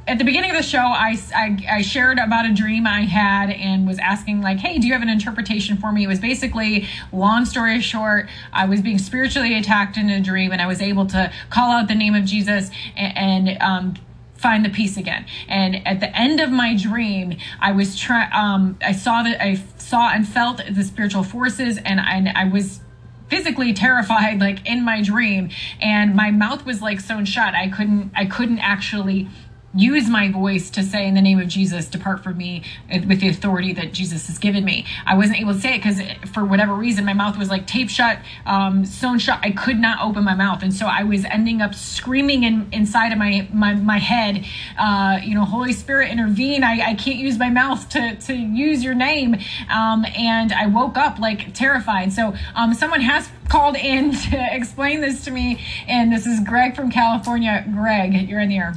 [0.06, 3.50] at the beginning of the show, I, I, I shared about a dream I had
[3.50, 6.04] and was asking, like, hey, do you have an interpretation for me?
[6.04, 10.60] It was basically, long story short, I was being spiritually attacked in a dream and
[10.60, 13.94] I was able to call out the name of Jesus and, and um,
[14.36, 15.26] find the peace again.
[15.48, 18.30] And at the end of my dream, I was trying.
[18.32, 22.44] Um, I saw that I saw and felt the spiritual forces, and I, and I
[22.44, 22.80] was
[23.28, 27.54] physically terrified, like in my dream, and my mouth was like sewn shut.
[27.54, 28.12] I couldn't.
[28.14, 29.28] I couldn't actually
[29.74, 32.62] use my voice to say in the name of Jesus, depart from me
[32.92, 34.86] uh, with the authority that Jesus has given me.
[35.06, 36.00] I wasn't able to say it because
[36.32, 39.40] for whatever reason, my mouth was like tape shut, um, sewn shut.
[39.42, 40.62] I could not open my mouth.
[40.62, 44.44] And so I was ending up screaming in, inside of my, my, my head,
[44.78, 46.62] uh, you know, Holy Spirit intervene.
[46.62, 49.36] I, I can't use my mouth to, to use your name.
[49.70, 52.12] Um, and I woke up like terrified.
[52.12, 55.64] So um, someone has called in to explain this to me.
[55.88, 57.64] And this is Greg from California.
[57.72, 58.74] Greg, you're in the air.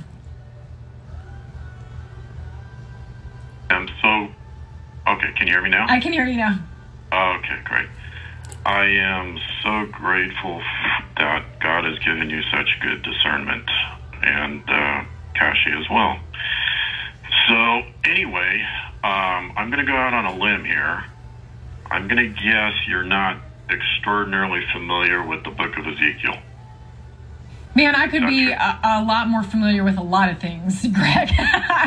[3.69, 4.33] I'm so.
[5.11, 5.85] Okay, can you hear me now?
[5.89, 6.59] I can hear you now.
[7.11, 7.87] Okay, great.
[8.65, 10.61] I am so grateful
[11.17, 13.69] that God has given you such good discernment,
[14.21, 15.05] and uh,
[15.35, 16.19] Kashi as well.
[17.47, 18.65] So, anyway,
[19.03, 21.05] um, I'm going to go out on a limb here.
[21.89, 26.37] I'm going to guess you're not extraordinarily familiar with the book of Ezekiel.
[27.77, 31.29] Man, I could be a, a, lot more familiar with a lot of things, Greg.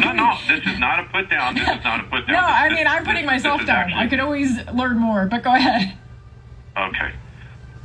[0.01, 1.57] no, no, this is not a put down.
[1.57, 2.37] This is not a put down.
[2.37, 3.91] no, this, I mean, I'm putting this, myself this down.
[3.91, 5.99] Actually, I could always learn more, but go ahead.
[6.77, 7.13] Okay.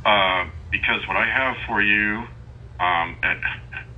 [0.04, 2.22] Uh, because what I have for you,
[2.78, 3.16] um,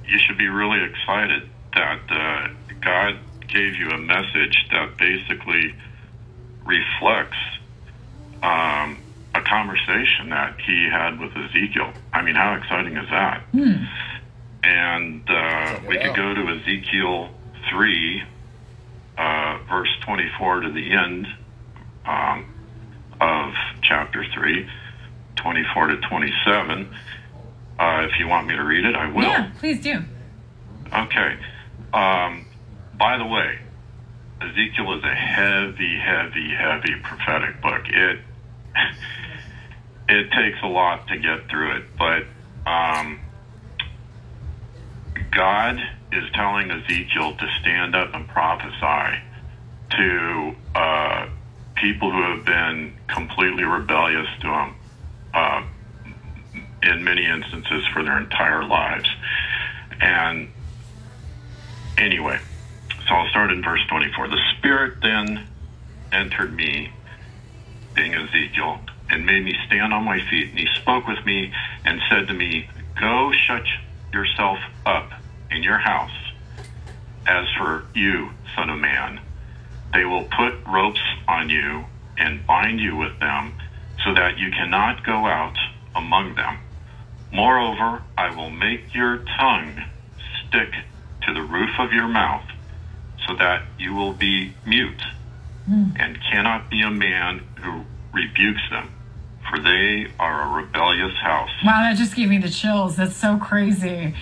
[0.07, 1.43] you should be really excited
[1.75, 2.49] that uh,
[2.81, 5.75] God gave you a message that basically
[6.65, 7.37] reflects
[9.49, 11.93] conversation that he had with Ezekiel.
[12.13, 13.43] I mean, how exciting is that?
[13.53, 13.85] Hmm.
[14.63, 17.31] And uh, we could go to Ezekiel
[17.71, 18.23] 3,
[19.17, 21.27] uh, verse 24 to the end
[22.05, 22.45] um,
[23.21, 24.69] of chapter 3,
[25.37, 26.95] 24 to 27.
[27.79, 29.23] Uh, if you want me to read it, I will.
[29.23, 30.03] Yeah, please do.
[30.93, 31.39] Okay.
[31.93, 32.47] Um,
[32.99, 33.61] by the way,
[34.41, 37.83] Ezekiel is a heavy, heavy, heavy prophetic book.
[37.89, 38.19] It
[40.09, 42.25] it takes a lot to get through it, but
[42.67, 43.21] um,
[45.31, 45.79] God
[46.13, 49.21] is telling Ezekiel to stand up and prophesy
[49.91, 51.29] to uh,
[51.77, 54.75] people who have been completely rebellious to him
[55.35, 55.63] uh,
[56.83, 59.09] in many instances for their entire lives.
[60.01, 60.49] And
[61.97, 62.39] anyway,
[63.07, 64.29] so I'll start in verse 24.
[64.29, 65.47] The Spirit then
[66.13, 66.91] entered me,
[67.95, 68.81] being Ezekiel,
[69.11, 70.51] and made me stand on my feet.
[70.51, 71.53] And he spoke with me
[71.85, 72.69] and said to me,
[73.01, 73.65] Go shut
[74.13, 75.11] yourself up
[75.51, 76.11] in your house.
[77.27, 79.21] As for you, Son of Man,
[79.93, 81.85] they will put ropes on you
[82.17, 83.55] and bind you with them
[84.05, 85.57] so that you cannot go out
[85.95, 86.59] among them.
[87.33, 89.83] Moreover, I will make your tongue
[90.47, 90.73] stick
[91.27, 92.45] to the roof of your mouth
[93.27, 95.03] so that you will be mute
[95.67, 95.91] hmm.
[95.97, 98.91] and cannot be a man who rebukes them,
[99.51, 101.51] for they are a rebellious house.
[101.65, 102.97] Wow, that just gave me the chills.
[102.97, 104.15] That's so crazy.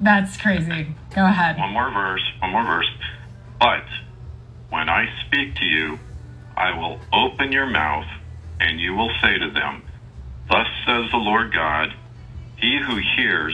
[0.00, 0.94] That's crazy.
[1.14, 1.58] Go ahead.
[1.58, 2.90] One more verse, one more verse.
[3.60, 3.84] But
[4.70, 5.98] when I speak to you,
[6.56, 8.06] I will open your mouth,
[8.60, 9.82] and you will say to them,
[10.50, 11.94] Thus says the Lord God,
[12.56, 13.42] He who hears